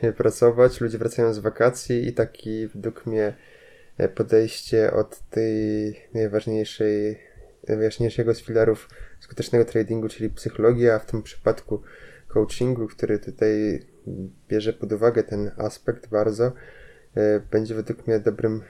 e, 0.00 0.12
pracować, 0.12 0.80
ludzie 0.80 0.98
wracają 0.98 1.34
z 1.34 1.38
wakacji 1.38 2.08
i 2.08 2.12
taki 2.12 2.68
według 2.68 3.06
mnie 3.06 3.34
podejście 4.14 4.92
od 4.92 5.20
tej 5.30 5.96
najważniejszej, 6.14 7.18
najważniejszego 7.68 8.34
z 8.34 8.42
filarów 8.42 8.88
skutecznego 9.20 9.64
tradingu, 9.64 10.08
czyli 10.08 10.30
psychologia, 10.30 10.94
a 10.94 10.98
w 10.98 11.06
tym 11.06 11.22
przypadku 11.22 11.82
coachingu, 12.28 12.88
który 12.88 13.18
tutaj 13.18 13.82
bierze 14.48 14.72
pod 14.72 14.92
uwagę 14.92 15.22
ten 15.22 15.50
aspekt 15.56 16.08
bardzo, 16.08 16.52
będzie 17.50 17.74
według 17.74 18.06
mnie 18.06 18.20
dobrym 18.20 18.62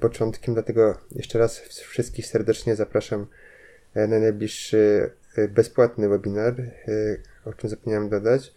początkiem, 0.00 0.54
dlatego 0.54 0.98
jeszcze 1.12 1.38
raz 1.38 1.58
wszystkich 1.60 2.26
serdecznie 2.26 2.76
zapraszam 2.76 3.26
na 3.94 4.18
najbliższy 4.18 5.10
e, 5.36 5.48
bezpłatny 5.48 6.08
webinar, 6.08 6.60
e, 6.60 6.70
o 7.44 7.52
czym 7.52 7.70
zapomniałem 7.70 8.08
dodać, 8.08 8.54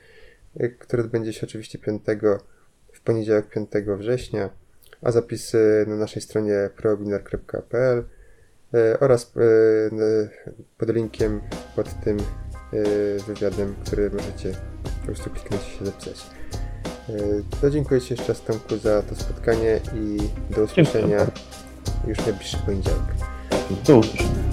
który 0.80 1.04
odbędzie 1.04 1.34
się 1.34 1.48
oczywiście 1.48 1.80
5, 1.80 2.02
w 2.94 3.02
poniedziałek 3.02 3.50
5 3.50 3.70
września, 3.98 4.50
a 5.02 5.12
zapisy 5.12 5.86
na 5.88 5.96
naszej 5.96 6.22
stronie 6.22 6.70
prowebinar.pl 6.78 8.04
oraz 9.00 9.34
pod 10.78 10.90
linkiem 10.90 11.42
pod 11.76 12.02
tym 12.04 12.18
wywiadem, 13.28 13.76
który 13.86 14.10
możecie 14.10 14.52
po 15.00 15.06
prostu 15.06 15.30
kliknąć 15.30 15.68
i 15.68 15.80
się 15.80 15.86
zapisać. 15.86 16.26
To 17.62 17.70
dziękuję 17.70 18.02
Ci 18.02 18.14
jeszcze 18.14 18.28
raz 18.28 18.42
Tomku 18.42 18.78
za 18.78 19.02
to 19.02 19.16
spotkanie 19.16 19.80
i 19.96 20.18
do 20.56 20.64
usłyszenia 20.64 21.28
już 22.08 22.18
w 22.18 22.26
najbliższy 22.26 22.58
poniedziałek. 22.58 23.06
Do 23.88 23.98
usłyszenia. 23.98 24.53